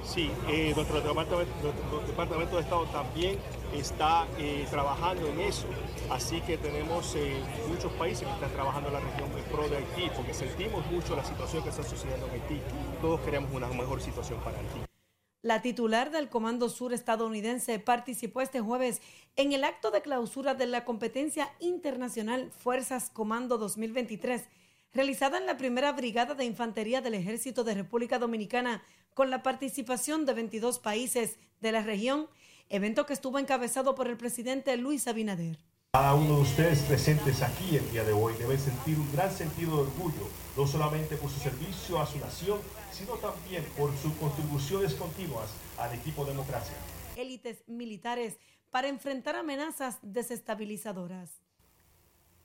Sí, 0.02 0.30
eh, 0.48 0.72
nuestro, 0.74 1.00
departamento, 1.00 2.56
de 2.56 2.62
Estado 2.62 2.84
también 2.86 3.38
está 3.72 4.26
eh, 4.38 4.66
trabajando 4.70 5.26
en 5.28 5.40
eso. 5.40 5.66
Así 6.10 6.40
que 6.42 6.58
tenemos 6.58 7.14
eh, 7.16 7.40
muchos 7.68 7.92
países 7.92 8.26
que 8.26 8.34
están 8.34 8.52
trabajando 8.52 8.88
en 8.88 8.94
la 8.94 9.00
región 9.00 9.30
pro 9.50 9.68
de 9.68 9.78
Haití, 9.78 10.10
porque 10.14 10.34
sentimos 10.34 10.84
mucho 10.90 11.16
la 11.16 11.24
situación 11.24 11.62
que 11.62 11.70
está 11.70 11.82
sucediendo 11.82 12.26
en 12.26 12.32
Haití. 12.32 12.60
Todos 13.00 13.20
queremos 13.20 13.50
una 13.52 13.68
mejor 13.68 14.02
situación 14.02 14.40
para 14.40 14.58
Haití. 14.58 14.80
La 15.42 15.60
titular 15.62 16.10
del 16.10 16.28
Comando 16.28 16.68
Sur 16.68 16.92
estadounidense 16.92 17.78
participó 17.78 18.40
este 18.40 18.60
jueves 18.60 19.02
en 19.36 19.52
el 19.52 19.64
acto 19.64 19.90
de 19.90 20.00
clausura 20.00 20.54
de 20.54 20.66
la 20.66 20.84
competencia 20.84 21.50
internacional 21.60 22.50
Fuerzas 22.50 23.10
Comando 23.10 23.58
2023 23.58 24.42
realizada 24.94 25.38
en 25.38 25.46
la 25.46 25.56
primera 25.56 25.92
brigada 25.92 26.34
de 26.34 26.44
infantería 26.44 27.00
del 27.00 27.14
Ejército 27.14 27.64
de 27.64 27.74
República 27.74 28.18
Dominicana 28.18 28.82
con 29.12 29.28
la 29.28 29.42
participación 29.42 30.24
de 30.24 30.34
22 30.34 30.78
países 30.78 31.38
de 31.60 31.72
la 31.72 31.82
región, 31.82 32.28
evento 32.68 33.04
que 33.04 33.12
estuvo 33.12 33.38
encabezado 33.38 33.94
por 33.96 34.06
el 34.08 34.16
presidente 34.16 34.76
Luis 34.76 35.08
Abinader. 35.08 35.58
Cada 35.92 36.14
uno 36.14 36.36
de 36.36 36.42
ustedes 36.42 36.80
presentes 36.82 37.42
aquí 37.42 37.76
el 37.76 37.88
día 37.90 38.04
de 38.04 38.12
hoy 38.12 38.34
debe 38.34 38.56
sentir 38.58 38.98
un 38.98 39.10
gran 39.12 39.30
sentido 39.30 39.76
de 39.76 39.82
orgullo, 39.82 40.28
no 40.56 40.66
solamente 40.66 41.16
por 41.16 41.30
su 41.30 41.38
servicio 41.40 42.00
a 42.00 42.06
su 42.06 42.18
nación, 42.18 42.60
sino 42.92 43.14
también 43.14 43.64
por 43.76 43.96
sus 43.96 44.12
contribuciones 44.14 44.94
continuas 44.94 45.50
al 45.78 45.94
equipo 45.94 46.24
democracia. 46.24 46.76
Élites 47.16 47.62
militares 47.68 48.38
para 48.70 48.88
enfrentar 48.88 49.36
amenazas 49.36 49.98
desestabilizadoras. 50.02 51.30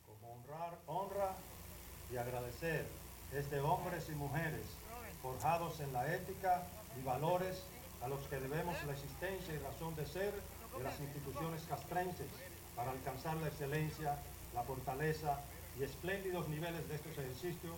Como 0.05 0.33
honrar, 0.33 0.79
honra 0.85 1.35
y 2.11 2.17
agradecer 2.17 2.85
desde 3.31 3.59
hombres 3.59 4.07
y 4.09 4.15
mujeres 4.15 4.65
forjados 5.21 5.79
en 5.79 5.93
la 5.93 6.13
ética 6.13 6.63
y 6.99 7.03
valores 7.03 7.63
a 8.01 8.07
los 8.07 8.21
que 8.27 8.39
debemos 8.39 8.75
la 8.85 8.93
existencia 8.93 9.53
y 9.53 9.59
razón 9.59 9.95
de 9.95 10.05
ser 10.05 10.33
de 10.77 10.83
las 10.83 10.99
instituciones 10.99 11.61
castrenses 11.67 12.27
para 12.75 12.91
alcanzar 12.91 13.35
la 13.37 13.47
excelencia, 13.47 14.17
la 14.53 14.63
fortaleza 14.63 15.41
y 15.77 15.83
espléndidos 15.83 16.47
niveles 16.47 16.87
de 16.87 16.95
estos 16.95 17.11
ejercicios, 17.13 17.75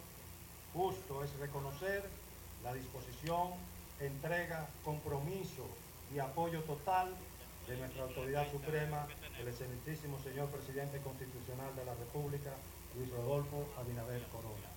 justo 0.74 1.24
es 1.24 1.34
reconocer 1.40 2.04
la 2.64 2.74
disposición, 2.74 3.50
entrega, 4.00 4.68
compromiso 4.86 5.66
y 6.14 6.20
apoyo 6.20 6.62
total 6.62 7.14
de 7.68 7.78
nuestra 7.78 8.04
autoridad 8.04 8.50
suprema, 8.52 9.08
el 9.40 9.48
excelentísimo 9.48 10.20
señor 10.24 10.50
presidente 10.50 11.00
constitucional 11.00 11.76
de 11.76 11.86
la 11.86 11.94
República, 11.96 12.52
Luis 12.96 13.10
Rodolfo 13.12 13.66
Abinader 13.78 14.22
Corona. 14.32 14.72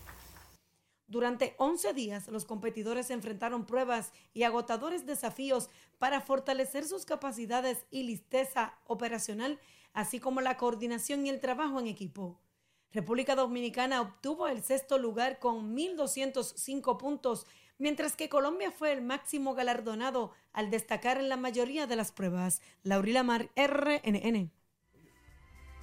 Durante 1.06 1.54
11 1.58 1.92
días, 1.92 2.28
los 2.28 2.44
competidores 2.44 3.10
enfrentaron 3.10 3.66
pruebas 3.66 4.12
y 4.32 4.44
agotadores 4.44 5.06
desafíos 5.06 5.68
para 5.98 6.20
fortalecer 6.20 6.84
sus 6.84 7.04
capacidades 7.04 7.84
y 7.90 8.04
listeza 8.04 8.74
operacional, 8.86 9.60
así 9.92 10.18
como 10.18 10.40
la 10.40 10.56
coordinación 10.56 11.26
y 11.26 11.30
el 11.30 11.40
trabajo 11.40 11.78
en 11.78 11.88
equipo. 11.88 12.40
República 12.92 13.34
Dominicana 13.34 14.00
obtuvo 14.00 14.48
el 14.48 14.62
sexto 14.62 14.98
lugar 14.98 15.38
con 15.40 15.76
1.205 15.76 16.96
puntos, 16.96 17.46
mientras 17.76 18.16
que 18.16 18.28
Colombia 18.28 18.70
fue 18.70 18.92
el 18.92 19.02
máximo 19.02 19.54
galardonado 19.54 20.32
al 20.52 20.70
destacar 20.70 21.18
en 21.18 21.28
la 21.28 21.36
mayoría 21.36 21.86
de 21.86 21.96
las 21.96 22.12
pruebas. 22.12 22.62
Laurila 22.82 23.22
Mar, 23.24 23.50
RNN. 23.56 24.50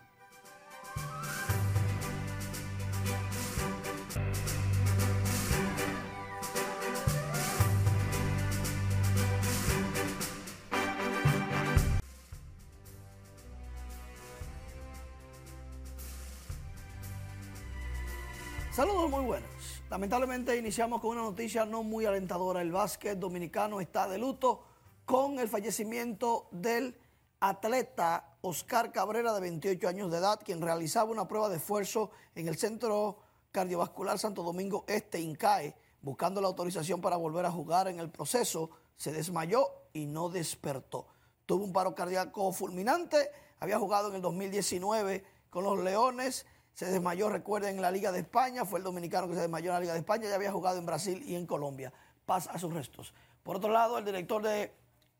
Lamentablemente 19.96 20.54
iniciamos 20.58 21.00
con 21.00 21.12
una 21.12 21.22
noticia 21.22 21.64
no 21.64 21.82
muy 21.82 22.04
alentadora. 22.04 22.60
El 22.60 22.70
básquet 22.70 23.18
dominicano 23.18 23.80
está 23.80 24.06
de 24.06 24.18
luto 24.18 24.60
con 25.06 25.38
el 25.38 25.48
fallecimiento 25.48 26.48
del 26.50 27.00
atleta 27.40 28.36
Oscar 28.42 28.92
Cabrera 28.92 29.32
de 29.32 29.40
28 29.40 29.88
años 29.88 30.10
de 30.10 30.18
edad, 30.18 30.38
quien 30.44 30.60
realizaba 30.60 31.10
una 31.10 31.26
prueba 31.26 31.48
de 31.48 31.56
esfuerzo 31.56 32.10
en 32.34 32.46
el 32.46 32.58
Centro 32.58 33.16
Cardiovascular 33.50 34.18
Santo 34.18 34.42
Domingo 34.42 34.84
Este, 34.86 35.18
INCAE, 35.18 35.74
buscando 36.02 36.42
la 36.42 36.48
autorización 36.48 37.00
para 37.00 37.16
volver 37.16 37.46
a 37.46 37.50
jugar 37.50 37.88
en 37.88 37.98
el 37.98 38.10
proceso, 38.10 38.68
se 38.98 39.12
desmayó 39.12 39.66
y 39.94 40.04
no 40.04 40.28
despertó. 40.28 41.06
Tuvo 41.46 41.64
un 41.64 41.72
paro 41.72 41.94
cardíaco 41.94 42.52
fulminante, 42.52 43.30
había 43.60 43.78
jugado 43.78 44.10
en 44.10 44.16
el 44.16 44.20
2019 44.20 45.24
con 45.48 45.64
los 45.64 45.78
Leones, 45.78 46.44
se 46.76 46.84
desmayó, 46.84 47.30
recuerden, 47.30 47.76
en 47.76 47.82
la 47.82 47.90
Liga 47.90 48.12
de 48.12 48.20
España, 48.20 48.66
fue 48.66 48.80
el 48.80 48.84
dominicano 48.84 49.26
que 49.28 49.34
se 49.34 49.40
desmayó 49.40 49.70
en 49.70 49.74
la 49.74 49.80
Liga 49.80 49.92
de 49.94 50.00
España, 50.00 50.28
ya 50.28 50.34
había 50.34 50.52
jugado 50.52 50.78
en 50.78 50.84
Brasil 50.84 51.22
y 51.26 51.34
en 51.34 51.46
Colombia. 51.46 51.90
Paz 52.26 52.48
a 52.52 52.58
sus 52.58 52.70
restos. 52.70 53.14
Por 53.42 53.56
otro 53.56 53.70
lado, 53.70 53.96
el 53.96 54.04
director 54.04 54.42
de 54.42 54.74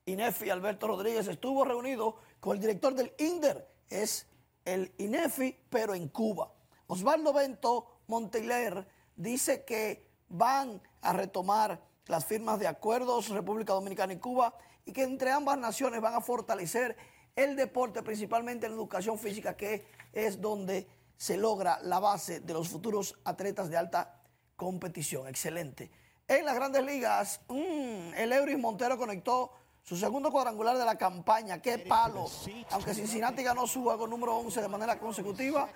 INEFI, 0.05 0.51
Alberto 0.51 0.87
Rodríguez, 0.87 1.27
estuvo 1.29 1.65
reunido 1.65 2.17
con 2.41 2.57
el 2.57 2.61
director 2.61 2.95
del 2.95 3.15
INDER, 3.17 3.67
es 3.89 4.27
el 4.67 4.93
INEFI, 4.99 5.57
pero 5.71 5.95
en 5.95 6.09
Cuba. 6.09 6.53
Osvaldo 6.89 7.33
Bento 7.33 8.01
Monteler 8.09 8.87
dice 9.17 9.65
que 9.65 10.11
van 10.29 10.83
a 11.01 11.15
retomar 11.15 11.81
las 12.07 12.27
firmas 12.27 12.59
de 12.61 12.67
acuerdos 12.67 13.31
República 13.31 13.73
Dominicana 13.73 14.13
y 14.13 14.19
Cuba 14.19 14.55
y 14.85 14.93
que 14.93 15.05
entre 15.05 15.31
ambas 15.33 15.57
naciones 15.57 16.03
van 16.03 16.17
a 16.17 16.21
fortalecer 16.21 16.99
el 17.35 17.57
deporte, 17.57 18.03
principalmente 18.03 18.69
la 18.69 18.75
educación 18.75 19.19
física, 19.19 19.57
que 19.57 19.87
es 20.13 20.39
donde 20.41 20.87
se 21.17 21.37
logra 21.37 21.79
la 21.83 21.99
base 21.99 22.41
de 22.41 22.53
los 22.53 22.69
futuros 22.69 23.19
atletas 23.25 23.71
de 23.71 23.77
alta 23.77 24.21
competición. 24.57 25.29
Excelente. 25.29 25.91
En 26.29 26.45
las 26.45 26.55
grandes 26.55 26.85
ligas, 26.85 27.41
mmm, 27.49 28.15
el 28.17 28.33
Euris 28.33 28.59
Montero 28.59 28.99
conectó 28.99 29.53
su 29.83 29.97
segundo 29.97 30.33
cuadrangular 30.33 30.77
de 30.77 30.85
la 30.85 30.99
campaña. 30.99 31.63
¡Qué 31.63 31.79
palo! 31.79 32.27
Aunque 32.71 32.93
Cincinnati 32.93 33.45
ganó 33.45 33.69
su 33.69 33.85
juego 33.85 34.09
número 34.09 34.37
11 34.39 34.61
de 34.61 34.69
manera 34.69 34.99
consecutiva, 34.99 35.69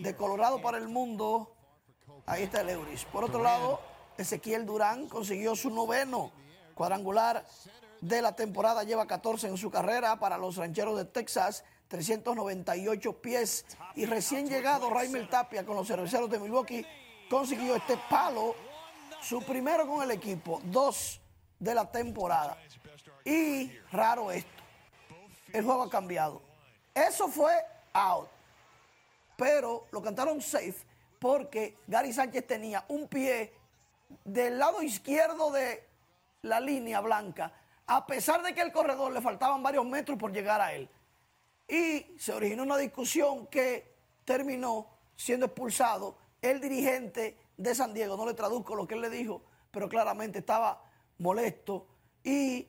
de 0.00 0.16
Colorado 0.16 0.60
para 0.60 0.78
el 0.78 0.88
mundo, 0.88 1.54
ahí 2.26 2.42
está 2.42 2.62
el 2.62 2.70
Euris. 2.70 3.04
Por 3.04 3.22
otro 3.22 3.40
lado, 3.40 3.78
Ezequiel 4.18 4.66
Durán 4.66 5.08
consiguió 5.08 5.54
su 5.54 5.70
noveno 5.70 6.32
cuadrangular 6.74 7.46
de 8.00 8.20
la 8.20 8.34
temporada, 8.34 8.82
lleva 8.82 9.06
14 9.06 9.46
en 9.46 9.56
su 9.56 9.70
carrera 9.70 10.18
para 10.18 10.36
los 10.36 10.56
rancheros 10.56 10.96
de 10.96 11.04
Texas, 11.04 11.64
398 11.92 13.20
pies. 13.20 13.66
Y 13.94 14.06
recién 14.06 14.48
llegado 14.48 14.88
Raimel 14.88 15.28
Tapia 15.28 15.62
con 15.62 15.76
los 15.76 15.86
cerveceros 15.86 16.30
de 16.30 16.38
Milwaukee 16.38 16.86
consiguió 17.28 17.76
este 17.76 17.98
palo, 18.08 18.56
su 19.20 19.42
primero 19.42 19.86
con 19.86 20.02
el 20.02 20.10
equipo, 20.10 20.62
dos 20.64 21.20
de 21.58 21.74
la 21.74 21.90
temporada. 21.90 22.56
Y 23.26 23.70
raro 23.92 24.32
esto, 24.32 24.62
el 25.52 25.62
juego 25.62 25.82
ha 25.82 25.90
cambiado. 25.90 26.40
Eso 26.94 27.28
fue 27.28 27.52
out, 27.92 28.28
pero 29.36 29.86
lo 29.92 30.00
cantaron 30.00 30.40
safe 30.40 30.76
porque 31.18 31.76
Gary 31.86 32.14
Sánchez 32.14 32.46
tenía 32.46 32.86
un 32.88 33.06
pie 33.06 33.52
del 34.24 34.58
lado 34.58 34.82
izquierdo 34.82 35.50
de 35.50 35.86
la 36.40 36.58
línea 36.58 37.00
blanca, 37.00 37.52
a 37.86 38.06
pesar 38.06 38.42
de 38.42 38.54
que 38.54 38.62
el 38.62 38.72
corredor 38.72 39.12
le 39.12 39.20
faltaban 39.20 39.62
varios 39.62 39.84
metros 39.84 40.18
por 40.18 40.32
llegar 40.32 40.58
a 40.58 40.72
él. 40.72 40.88
Y 41.72 42.18
se 42.18 42.34
originó 42.34 42.64
una 42.64 42.76
discusión 42.76 43.46
que 43.46 43.94
terminó 44.26 44.88
siendo 45.16 45.46
expulsado 45.46 46.18
el 46.42 46.60
dirigente 46.60 47.38
de 47.56 47.74
San 47.74 47.94
Diego. 47.94 48.14
No 48.14 48.26
le 48.26 48.34
traduzco 48.34 48.74
lo 48.74 48.86
que 48.86 48.94
él 48.94 49.00
le 49.00 49.08
dijo, 49.08 49.42
pero 49.70 49.88
claramente 49.88 50.40
estaba 50.40 50.84
molesto 51.16 51.86
y 52.22 52.68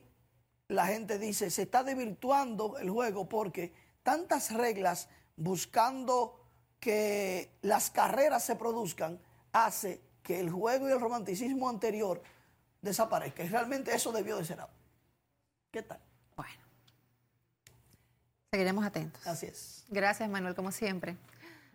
la 0.68 0.86
gente 0.86 1.18
dice, 1.18 1.50
se 1.50 1.62
está 1.62 1.84
desvirtuando 1.84 2.78
el 2.78 2.88
juego 2.88 3.28
porque 3.28 3.74
tantas 4.02 4.54
reglas 4.54 5.10
buscando 5.36 6.40
que 6.80 7.58
las 7.60 7.90
carreras 7.90 8.42
se 8.42 8.56
produzcan 8.56 9.20
hace 9.52 10.00
que 10.22 10.40
el 10.40 10.50
juego 10.50 10.88
y 10.88 10.92
el 10.92 11.00
romanticismo 11.00 11.68
anterior 11.68 12.22
desaparezca. 12.80 13.44
Y 13.44 13.48
realmente 13.48 13.94
eso 13.94 14.12
debió 14.12 14.38
de 14.38 14.46
ser 14.46 14.60
algo. 14.60 14.72
¿Qué 15.70 15.82
tal? 15.82 16.00
Bueno. 16.34 16.63
Seguiremos 18.54 18.84
atentos. 18.84 19.26
Así 19.26 19.46
es. 19.46 19.84
Gracias, 19.88 20.30
Manuel, 20.30 20.54
como 20.54 20.70
siempre. 20.70 21.16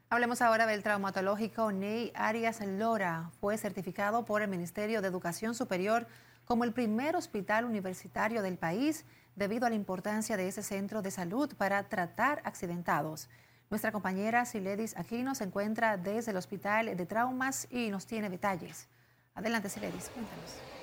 Hablemos 0.09 0.41
ahora 0.41 0.65
del 0.65 0.81
traumatológico 0.81 1.73
Ney 1.73 2.13
Arias 2.15 2.61
Lora. 2.65 3.31
Fue 3.41 3.57
certificado 3.57 4.23
por 4.23 4.41
el 4.41 4.47
Ministerio 4.47 5.01
de 5.01 5.09
Educación 5.09 5.55
Superior 5.55 6.07
como 6.45 6.63
el 6.63 6.71
primer 6.71 7.17
hospital 7.17 7.65
universitario 7.65 8.41
del 8.41 8.57
país 8.57 9.03
debido 9.35 9.65
a 9.65 9.69
la 9.69 9.75
importancia 9.75 10.37
de 10.37 10.47
ese 10.47 10.63
centro 10.63 11.01
de 11.01 11.11
salud 11.11 11.53
para 11.57 11.83
tratar 11.89 12.41
accidentados. 12.45 13.27
Nuestra 13.69 13.91
compañera 13.91 14.45
Siledis 14.45 14.95
Aquino 14.95 15.35
se 15.35 15.43
encuentra 15.43 15.97
desde 15.97 16.31
el 16.31 16.37
Hospital 16.37 16.95
de 16.95 17.05
Traumas 17.05 17.67
y 17.69 17.89
nos 17.89 18.05
tiene 18.05 18.29
detalles. 18.29 18.87
Adelante, 19.35 19.67
Siledis, 19.67 20.07
cuéntanos. 20.13 20.78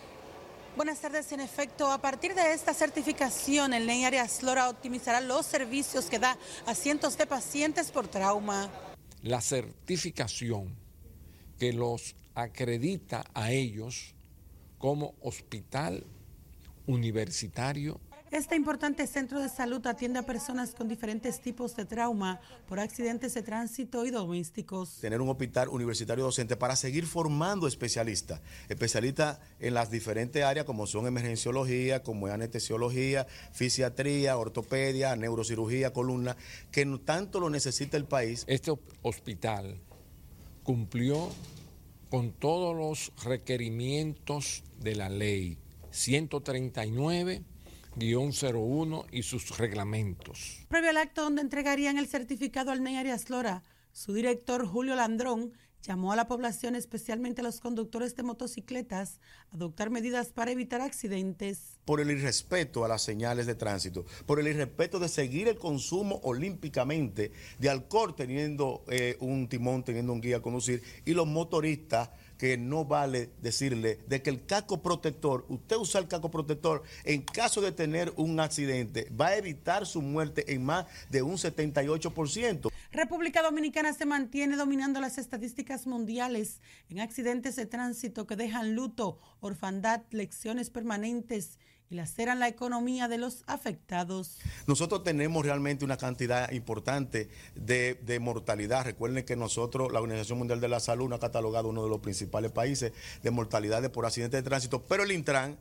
Buenas 0.76 1.00
tardes. 1.00 1.32
En 1.32 1.40
efecto, 1.40 1.90
a 1.90 2.02
partir 2.02 2.34
de 2.34 2.52
esta 2.52 2.74
certificación, 2.74 3.72
el 3.72 3.86
NEI 3.86 4.04
Arias 4.04 4.42
Lora 4.42 4.68
optimizará 4.68 5.22
los 5.22 5.46
servicios 5.46 6.04
que 6.04 6.18
da 6.18 6.36
a 6.66 6.74
cientos 6.74 7.16
de 7.16 7.26
pacientes 7.26 7.90
por 7.90 8.08
trauma. 8.08 8.70
La 9.22 9.40
certificación 9.40 10.76
que 11.58 11.72
los 11.72 12.14
acredita 12.34 13.24
a 13.32 13.52
ellos 13.52 14.14
como 14.76 15.14
hospital 15.22 16.04
universitario 16.86 17.98
este 18.32 18.56
importante 18.56 19.06
centro 19.06 19.40
de 19.40 19.48
salud 19.48 19.86
atiende 19.86 20.18
a 20.18 20.26
personas 20.26 20.74
con 20.74 20.88
diferentes 20.88 21.40
tipos 21.40 21.76
de 21.76 21.84
trauma 21.84 22.40
por 22.68 22.80
accidentes 22.80 23.34
de 23.34 23.42
tránsito 23.42 24.04
y 24.04 24.10
domésticos. 24.10 24.98
Tener 25.00 25.20
un 25.20 25.28
hospital 25.28 25.68
universitario 25.68 26.24
docente 26.24 26.56
para 26.56 26.74
seguir 26.74 27.06
formando 27.06 27.68
especialistas, 27.68 28.40
especialistas 28.68 29.38
en 29.60 29.74
las 29.74 29.92
diferentes 29.92 30.42
áreas 30.42 30.66
como 30.66 30.88
son 30.88 31.06
emergenciología, 31.06 32.02
como 32.02 32.26
es 32.26 32.34
anestesiología, 32.34 33.28
fisiatría, 33.52 34.36
ortopedia, 34.36 35.14
neurocirugía, 35.14 35.92
columna, 35.92 36.36
que 36.72 36.84
tanto 37.04 37.38
lo 37.38 37.48
necesita 37.48 37.96
el 37.96 38.06
país. 38.06 38.44
Este 38.48 38.72
hospital 39.02 39.78
cumplió 40.64 41.30
con 42.10 42.32
todos 42.32 42.76
los 42.76 43.12
requerimientos 43.24 44.64
de 44.80 44.96
la 44.96 45.08
ley 45.08 45.58
139 45.90 47.44
01 47.98 49.06
y 49.10 49.22
sus 49.22 49.56
reglamentos. 49.58 50.66
Previo 50.68 50.90
al 50.90 50.98
acto 50.98 51.22
donde 51.22 51.42
entregarían 51.42 51.98
el 51.98 52.06
certificado 52.06 52.70
al 52.70 52.82
Ney 52.82 52.96
Arias 52.96 53.30
Lora, 53.30 53.62
su 53.92 54.12
director 54.12 54.66
Julio 54.66 54.94
Landrón 54.94 55.52
llamó 55.86 56.12
a 56.12 56.16
la 56.16 56.26
población, 56.26 56.74
especialmente 56.74 57.40
a 57.40 57.44
los 57.44 57.60
conductores 57.60 58.16
de 58.16 58.22
motocicletas, 58.24 59.20
a 59.52 59.56
adoptar 59.56 59.90
medidas 59.90 60.28
para 60.32 60.50
evitar 60.50 60.80
accidentes. 60.80 61.78
Por 61.84 62.00
el 62.00 62.10
irrespeto 62.10 62.84
a 62.84 62.88
las 62.88 63.02
señales 63.02 63.46
de 63.46 63.54
tránsito, 63.54 64.04
por 64.26 64.40
el 64.40 64.48
irrespeto 64.48 64.98
de 64.98 65.08
seguir 65.08 65.48
el 65.48 65.58
consumo 65.58 66.20
olímpicamente 66.24 67.32
de 67.58 67.70
alcohol 67.70 68.14
teniendo 68.14 68.84
eh, 68.88 69.16
un 69.20 69.48
timón, 69.48 69.84
teniendo 69.84 70.12
un 70.12 70.20
guía 70.20 70.38
a 70.38 70.42
conducir, 70.42 70.82
y 71.04 71.14
los 71.14 71.26
motoristas 71.26 72.10
que 72.38 72.56
no 72.56 72.84
vale 72.84 73.30
decirle 73.40 73.98
de 74.06 74.22
que 74.22 74.30
el 74.30 74.44
casco 74.44 74.82
protector, 74.82 75.46
usted 75.48 75.76
usa 75.76 76.00
el 76.00 76.08
casco 76.08 76.30
protector 76.30 76.82
en 77.04 77.22
caso 77.22 77.60
de 77.60 77.72
tener 77.72 78.12
un 78.16 78.40
accidente, 78.40 79.08
va 79.18 79.28
a 79.28 79.36
evitar 79.36 79.86
su 79.86 80.02
muerte 80.02 80.52
en 80.52 80.64
más 80.64 80.86
de 81.10 81.22
un 81.22 81.36
78%. 81.36 82.70
República 82.92 83.42
Dominicana 83.42 83.92
se 83.92 84.06
mantiene 84.06 84.56
dominando 84.56 85.00
las 85.00 85.18
estadísticas 85.18 85.86
mundiales 85.86 86.60
en 86.88 87.00
accidentes 87.00 87.56
de 87.56 87.66
tránsito 87.66 88.26
que 88.26 88.36
dejan 88.36 88.74
luto, 88.74 89.18
orfandad, 89.40 90.02
lecciones 90.10 90.70
permanentes 90.70 91.58
y 91.90 91.94
laceran 91.94 92.38
la 92.38 92.48
economía 92.48 93.08
de 93.08 93.18
los 93.18 93.42
afectados. 93.46 94.38
Nosotros 94.66 95.04
tenemos 95.04 95.44
realmente 95.44 95.84
una 95.84 95.96
cantidad 95.96 96.50
importante 96.52 97.28
de, 97.54 98.18
mortalidad. 98.20 98.84
Recuerden 98.84 99.24
que 99.24 99.36
nosotros, 99.36 99.92
la 99.92 100.00
Organización 100.00 100.38
Mundial 100.38 100.60
de 100.60 100.68
la 100.68 100.80
Salud, 100.80 101.08
nos 101.08 101.18
ha 101.18 101.20
catalogado 101.20 101.68
uno 101.68 101.84
de 101.84 101.90
los 101.90 102.00
principales 102.00 102.50
países 102.50 102.92
de 103.22 103.30
mortalidades 103.30 103.90
por 103.90 104.06
accidentes 104.06 104.42
de 104.42 104.48
tránsito, 104.48 104.82
pero 104.82 105.04
el 105.04 105.12
Intran 105.12 105.58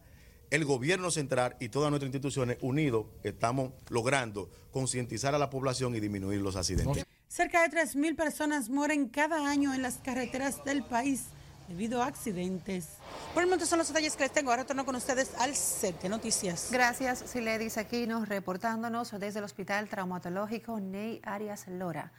el 0.51 0.63
gobierno 0.63 1.11
central 1.11 1.55
y 1.59 1.69
todas 1.69 1.89
nuestras 1.89 2.09
instituciones 2.09 2.57
unidos 2.61 3.07
estamos 3.23 3.71
logrando 3.89 4.49
concientizar 4.71 5.33
a 5.33 5.39
la 5.39 5.49
población 5.49 5.95
y 5.95 5.99
disminuir 5.99 6.39
los 6.41 6.55
accidentes. 6.55 7.05
Cerca 7.27 7.67
de 7.67 7.75
3.000 7.75 8.15
personas 8.15 8.69
mueren 8.69 9.09
cada 9.09 9.49
año 9.49 9.73
en 9.73 9.81
las 9.81 9.97
carreteras 9.97 10.63
del 10.63 10.83
país 10.83 11.25
debido 11.67 12.01
a 12.01 12.07
accidentes. 12.07 12.97
Por 13.33 13.43
el 13.43 13.49
momento 13.49 13.65
son 13.65 13.79
los 13.79 13.87
detalles 13.87 14.15
que 14.15 14.23
les 14.23 14.31
tengo. 14.31 14.51
Ahora 14.51 14.63
retorno 14.63 14.85
con 14.85 14.95
ustedes 14.95 15.33
al 15.39 15.55
set 15.55 16.01
de 16.01 16.09
noticias. 16.09 16.69
Gracias, 16.71 17.19
Siledis 17.19 17.77
Aquino, 17.77 18.25
reportándonos 18.25 19.11
desde 19.19 19.39
el 19.39 19.45
Hospital 19.45 19.89
Traumatológico 19.89 20.79
Ney 20.79 21.21
Arias 21.23 21.67
Lora. 21.67 22.11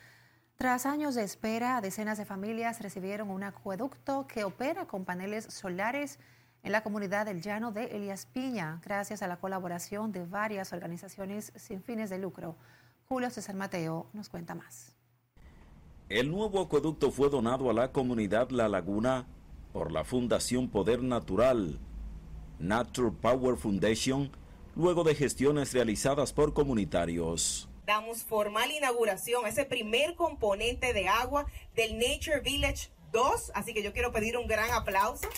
Tras 0.57 0.87
años 0.87 1.15
de 1.15 1.23
espera, 1.23 1.81
decenas 1.83 2.17
de 2.17 2.25
familias 2.25 2.81
recibieron 2.81 3.31
un 3.31 3.43
acueducto 3.43 4.27
que 4.27 4.45
opera 4.45 4.87
con 4.87 5.05
paneles 5.05 5.45
solares 5.45 6.19
en 6.63 6.73
la 6.73 6.83
comunidad 6.83 7.27
del 7.27 7.43
llano 7.43 7.73
de 7.73 7.85
Elías 7.85 8.27
Piña, 8.27 8.81
gracias 8.83 9.23
a 9.23 9.29
la 9.29 9.37
colaboración 9.37 10.13
de 10.13 10.25
varias 10.25 10.73
organizaciones 10.73 11.53
sin 11.57 11.83
fines 11.83 12.11
de 12.11 12.19
lucro. 12.19 12.57
Julio 13.09 13.31
César 13.31 13.55
Mateo 13.55 14.09
nos 14.13 14.29
cuenta 14.31 14.55
más. 14.55 14.97
El 16.09 16.31
nuevo 16.31 16.61
acueducto 16.61 17.11
fue 17.11 17.29
donado 17.29 17.69
a 17.69 17.73
la 17.73 17.93
comunidad 17.93 18.51
La 18.51 18.69
Laguna 18.69 19.27
por 19.77 19.93
la 19.93 20.05
Fundación 20.05 20.71
Poder 20.71 21.03
Natural, 21.03 21.79
Natural 22.59 23.13
Power 23.13 23.59
Foundation, 23.59 24.31
luego 24.75 25.05
de 25.05 25.15
gestiones 25.15 25.75
realizadas 25.75 26.33
por 26.33 26.55
comunitarios 26.55 27.69
damos 27.85 28.23
formal 28.25 28.71
inauguración 28.73 29.47
ese 29.47 29.67
primer 29.67 30.15
componente 30.15 30.95
de 30.95 31.09
agua 31.09 31.45
del 31.75 31.99
Nature 31.99 32.41
Village 32.41 32.89
2, 33.13 33.53
así 33.55 33.75
que 33.75 33.83
yo 33.83 33.93
quiero 33.93 34.11
pedir 34.13 34.39
un 34.39 34.49
gran 34.49 34.71
aplauso. 34.73 35.29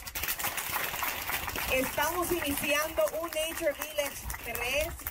Estamos 1.75 2.31
iniciando 2.31 3.03
un 3.21 3.29
Nature 3.29 3.75
Village 3.75 4.23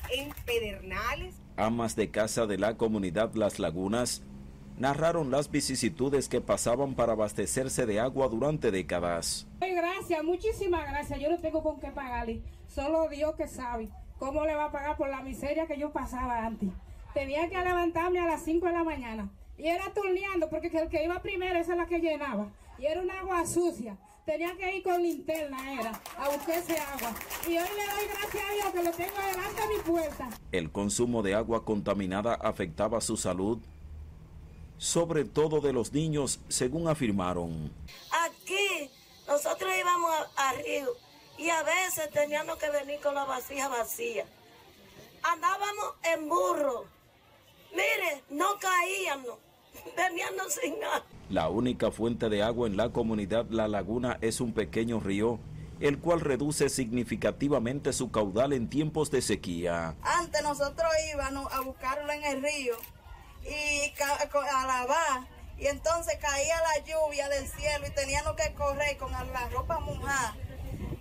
3 0.10 0.20
en 0.20 0.34
Pedernales. 0.46 1.36
Amas 1.58 1.98
de 1.98 2.10
casa 2.10 2.48
de 2.48 2.58
la 2.58 2.78
comunidad 2.78 3.34
Las 3.36 3.60
Lagunas 3.60 4.24
narraron 4.78 5.32
las 5.32 5.52
vicisitudes 5.52 6.30
que 6.30 6.42
pasaban 6.42 6.96
para 6.96 7.14
abastecerse 7.14 7.86
de 7.86 8.00
agua 8.00 8.28
durante 8.28 8.72
décadas. 8.72 9.48
Gracias, 9.60 10.24
muchísimas 10.24 10.90
gracias. 10.90 11.20
Yo 11.20 11.30
no 11.30 11.40
tengo 11.40 11.64
con 11.64 11.80
qué 11.80 11.92
pagarle. 11.92 12.42
Solo 12.68 13.10
Dios 13.10 13.36
que 13.36 13.48
sabe 13.48 13.90
cómo 14.20 14.46
le 14.46 14.56
va 14.56 14.66
a 14.66 14.72
pagar 14.72 14.98
por 14.98 15.10
la 15.10 15.22
miseria 15.22 15.68
que 15.68 15.78
yo 15.78 15.92
pasaba 15.92 16.46
antes 16.46 16.70
tenía 17.18 17.50
que 17.50 17.58
levantarme 17.58 18.20
a 18.20 18.26
las 18.26 18.44
5 18.44 18.68
de 18.68 18.74
la 18.74 18.84
mañana. 18.84 19.30
Y 19.58 19.68
era 19.68 19.92
turneando, 19.92 20.50
porque 20.50 20.68
el 20.68 20.88
que 20.88 21.04
iba 21.04 21.20
primero 21.20 21.58
esa 21.58 21.72
es 21.72 21.78
la 21.80 21.88
que 21.88 22.00
llenaba. 22.00 22.48
Y 22.78 22.86
era 22.86 23.02
un 23.02 23.10
agua 23.10 23.44
sucia. 23.48 23.98
Tenía 24.24 24.56
que 24.56 24.76
ir 24.76 24.84
con 24.84 25.02
linterna, 25.02 25.58
era, 25.74 26.00
a 26.20 26.30
buscar 26.30 26.60
ese 26.60 26.78
agua. 26.78 27.16
Y 27.48 27.58
hoy 27.58 27.70
le 27.76 27.86
doy 27.86 28.08
gracias 28.08 28.44
a 28.44 28.54
Dios 28.54 28.74
que 28.74 28.84
lo 28.84 28.92
tengo 28.92 29.16
delante 29.32 29.62
de 29.62 29.68
mi 29.68 29.84
puerta. 29.84 30.30
El 30.52 30.72
consumo 30.72 31.24
de 31.24 31.34
agua 31.34 31.66
contaminada 31.66 32.36
afectaba 32.36 33.02
su 33.02 33.18
salud, 33.18 33.60
sobre 34.78 35.26
todo 35.26 35.62
de 35.62 35.74
los 35.74 35.94
niños, 35.94 36.40
según 36.48 36.88
afirmaron. 36.88 37.72
Aquí 38.12 38.90
nosotros 39.28 39.72
íbamos 39.80 40.12
a, 40.36 40.54
río 40.54 40.90
y 41.38 41.50
a 41.50 41.64
veces 41.64 42.10
teníamos 42.12 42.58
que 42.58 42.70
venir 42.70 43.00
con 43.02 43.16
la 43.16 43.26
vasija 43.26 43.68
vacía. 43.68 44.26
Andábamos 45.24 45.96
en 46.04 46.30
burro 46.30 46.98
Mire, 47.72 48.24
no 48.30 48.58
caíamos, 48.60 49.38
veníamos 49.98 50.54
sin 50.54 50.80
nada. 50.80 51.04
La 51.30 51.50
única 51.50 51.92
fuente 51.92 52.30
de 52.30 52.42
agua 52.42 52.68
en 52.68 52.78
la 52.78 52.90
comunidad 52.90 53.46
La 53.50 53.68
Laguna 53.68 54.18
es 54.22 54.40
un 54.40 54.54
pequeño 54.54 55.00
río, 55.00 55.40
el 55.80 56.00
cual 56.00 56.22
reduce 56.22 56.70
significativamente 56.70 57.92
su 57.94 58.10
caudal 58.10 58.54
en 58.54 58.70
tiempos 58.70 59.12
de 59.12 59.22
sequía. 59.22 59.96
Antes 60.02 60.42
nosotros 60.42 60.90
íbamos 61.14 61.52
a 61.52 61.62
buscarlo 61.62 62.12
en 62.12 62.24
el 62.24 62.42
río 62.42 62.76
y 63.48 63.94
a 64.00 64.66
lavar, 64.68 65.28
y 65.58 65.68
entonces 65.68 66.18
caía 66.22 66.56
la 66.62 66.86
lluvia 66.86 67.30
del 67.30 67.48
cielo 67.48 67.88
y 67.88 67.92
teníamos 67.92 68.36
que 68.36 68.54
correr 68.54 68.98
con 68.98 69.12
la 69.12 69.50
ropa 69.50 69.80
mojada, 69.80 70.36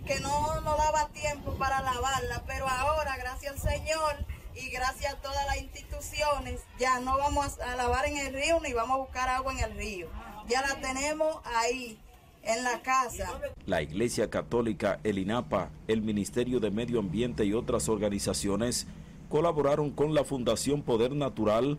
que 0.05 0.19
no 0.19 0.61
nos 0.61 0.77
daba 0.77 1.09
tiempo 1.09 1.55
para 1.57 1.81
lavarla, 1.81 2.43
pero 2.47 2.67
ahora, 2.67 3.17
gracias 3.17 3.53
al 3.53 3.59
Señor, 3.59 4.25
y 4.55 4.69
gracias 4.69 5.13
a 5.13 5.17
todas 5.17 5.45
las 5.45 5.57
instituciones 5.57 6.61
ya 6.79 6.99
no 6.99 7.17
vamos 7.17 7.59
a 7.59 7.75
lavar 7.75 8.05
en 8.05 8.17
el 8.17 8.33
río 8.33 8.59
ni 8.59 8.73
vamos 8.73 8.95
a 8.95 8.99
buscar 9.01 9.29
agua 9.29 9.53
en 9.53 9.59
el 9.59 9.77
río. 9.77 10.09
Ya 10.47 10.61
la 10.61 10.79
tenemos 10.79 11.37
ahí 11.45 11.99
en 12.43 12.63
la 12.63 12.81
casa. 12.81 13.39
La 13.65 13.81
Iglesia 13.81 14.29
Católica, 14.29 14.99
el 15.03 15.19
INAPA, 15.19 15.69
el 15.87 16.01
Ministerio 16.01 16.59
de 16.59 16.71
Medio 16.71 16.99
Ambiente 16.99 17.45
y 17.45 17.53
otras 17.53 17.89
organizaciones 17.89 18.87
colaboraron 19.29 19.91
con 19.91 20.13
la 20.13 20.23
Fundación 20.23 20.81
Poder 20.81 21.11
Natural 21.11 21.77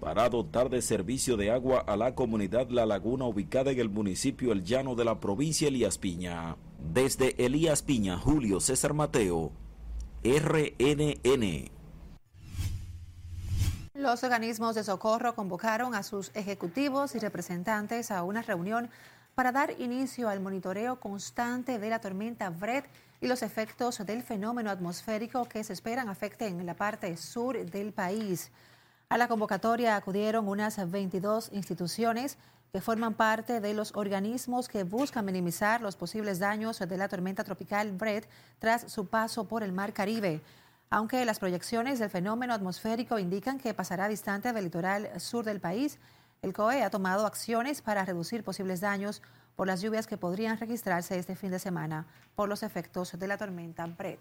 para 0.00 0.28
dotar 0.28 0.70
de 0.70 0.80
servicio 0.80 1.36
de 1.36 1.50
agua 1.50 1.80
a 1.86 1.96
la 1.96 2.14
comunidad 2.14 2.68
La 2.70 2.86
Laguna 2.86 3.24
ubicada 3.24 3.70
en 3.70 3.80
el 3.80 3.88
municipio 3.88 4.52
El 4.52 4.62
Llano 4.62 4.94
de 4.94 5.04
la 5.04 5.18
provincia 5.18 5.68
Elías 5.68 5.98
Piña. 5.98 6.56
Desde 6.78 7.34
Elías 7.44 7.82
Piña, 7.82 8.16
Julio 8.16 8.60
César 8.60 8.94
Mateo, 8.94 9.52
RNN. 10.22 11.70
Los 13.94 14.22
organismos 14.22 14.76
de 14.76 14.84
socorro 14.84 15.34
convocaron 15.34 15.96
a 15.96 16.04
sus 16.04 16.30
ejecutivos 16.36 17.16
y 17.16 17.18
representantes 17.18 18.12
a 18.12 18.22
una 18.22 18.42
reunión 18.42 18.90
para 19.34 19.50
dar 19.50 19.74
inicio 19.80 20.28
al 20.28 20.40
monitoreo 20.40 21.00
constante 21.00 21.80
de 21.80 21.90
la 21.90 22.00
tormenta 22.00 22.50
Brett 22.50 22.86
y 23.20 23.26
los 23.26 23.42
efectos 23.42 23.98
del 24.06 24.22
fenómeno 24.22 24.70
atmosférico 24.70 25.46
que 25.46 25.64
se 25.64 25.72
esperan 25.72 26.08
afecten 26.08 26.60
en 26.60 26.66
la 26.66 26.74
parte 26.74 27.16
sur 27.16 27.58
del 27.68 27.92
país. 27.92 28.52
A 29.10 29.18
la 29.18 29.28
convocatoria 29.28 29.96
acudieron 29.96 30.48
unas 30.48 30.90
22 30.90 31.50
instituciones 31.52 32.36
que 32.72 32.80
forman 32.80 33.14
parte 33.14 33.60
de 33.60 33.72
los 33.72 33.96
organismos 33.96 34.68
que 34.68 34.84
buscan 34.84 35.24
minimizar 35.24 35.80
los 35.80 35.96
posibles 35.96 36.38
daños 36.38 36.78
de 36.78 36.96
la 36.96 37.08
tormenta 37.08 37.42
tropical 37.42 37.92
Brett 37.92 38.28
tras 38.58 38.92
su 38.92 39.06
paso 39.06 39.48
por 39.48 39.62
el 39.62 39.72
Mar 39.72 39.92
Caribe 39.92 40.42
aunque 40.90 41.24
las 41.24 41.38
proyecciones 41.38 41.98
del 41.98 42.08
fenómeno 42.08 42.54
atmosférico 42.54 43.18
indican 43.18 43.58
que 43.58 43.74
pasará 43.74 44.08
distante 44.08 44.52
del 44.52 44.64
litoral 44.64 45.20
sur 45.20 45.44
del 45.44 45.60
país, 45.60 45.98
el 46.40 46.54
COE 46.54 46.82
ha 46.82 46.90
tomado 46.90 47.26
acciones 47.26 47.82
para 47.82 48.04
reducir 48.04 48.42
posibles 48.42 48.80
daños 48.80 49.22
por 49.54 49.66
las 49.66 49.82
lluvias 49.82 50.06
que 50.06 50.16
podrían 50.16 50.58
registrarse 50.58 51.18
este 51.18 51.36
fin 51.36 51.50
de 51.50 51.58
semana 51.58 52.06
por 52.34 52.48
los 52.48 52.62
efectos 52.62 53.18
de 53.18 53.28
la 53.28 53.36
tormenta 53.36 53.86
Brett. 53.86 54.20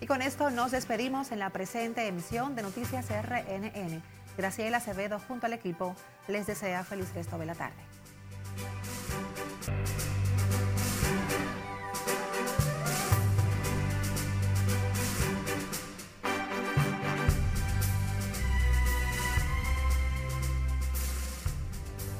Y 0.00 0.06
con 0.06 0.22
esto 0.22 0.50
nos 0.50 0.70
despedimos 0.70 1.30
en 1.30 1.38
la 1.38 1.50
presente 1.50 2.06
emisión 2.06 2.56
de 2.56 2.62
Noticias 2.62 3.06
RNN. 3.10 4.02
Graciela 4.38 4.78
Acevedo 4.78 5.18
junto 5.18 5.44
al 5.46 5.52
equipo 5.52 5.94
les 6.26 6.46
desea 6.46 6.84
feliz 6.84 7.12
resto 7.14 7.36
de 7.36 7.46
la 7.46 7.54
tarde. 7.54 7.89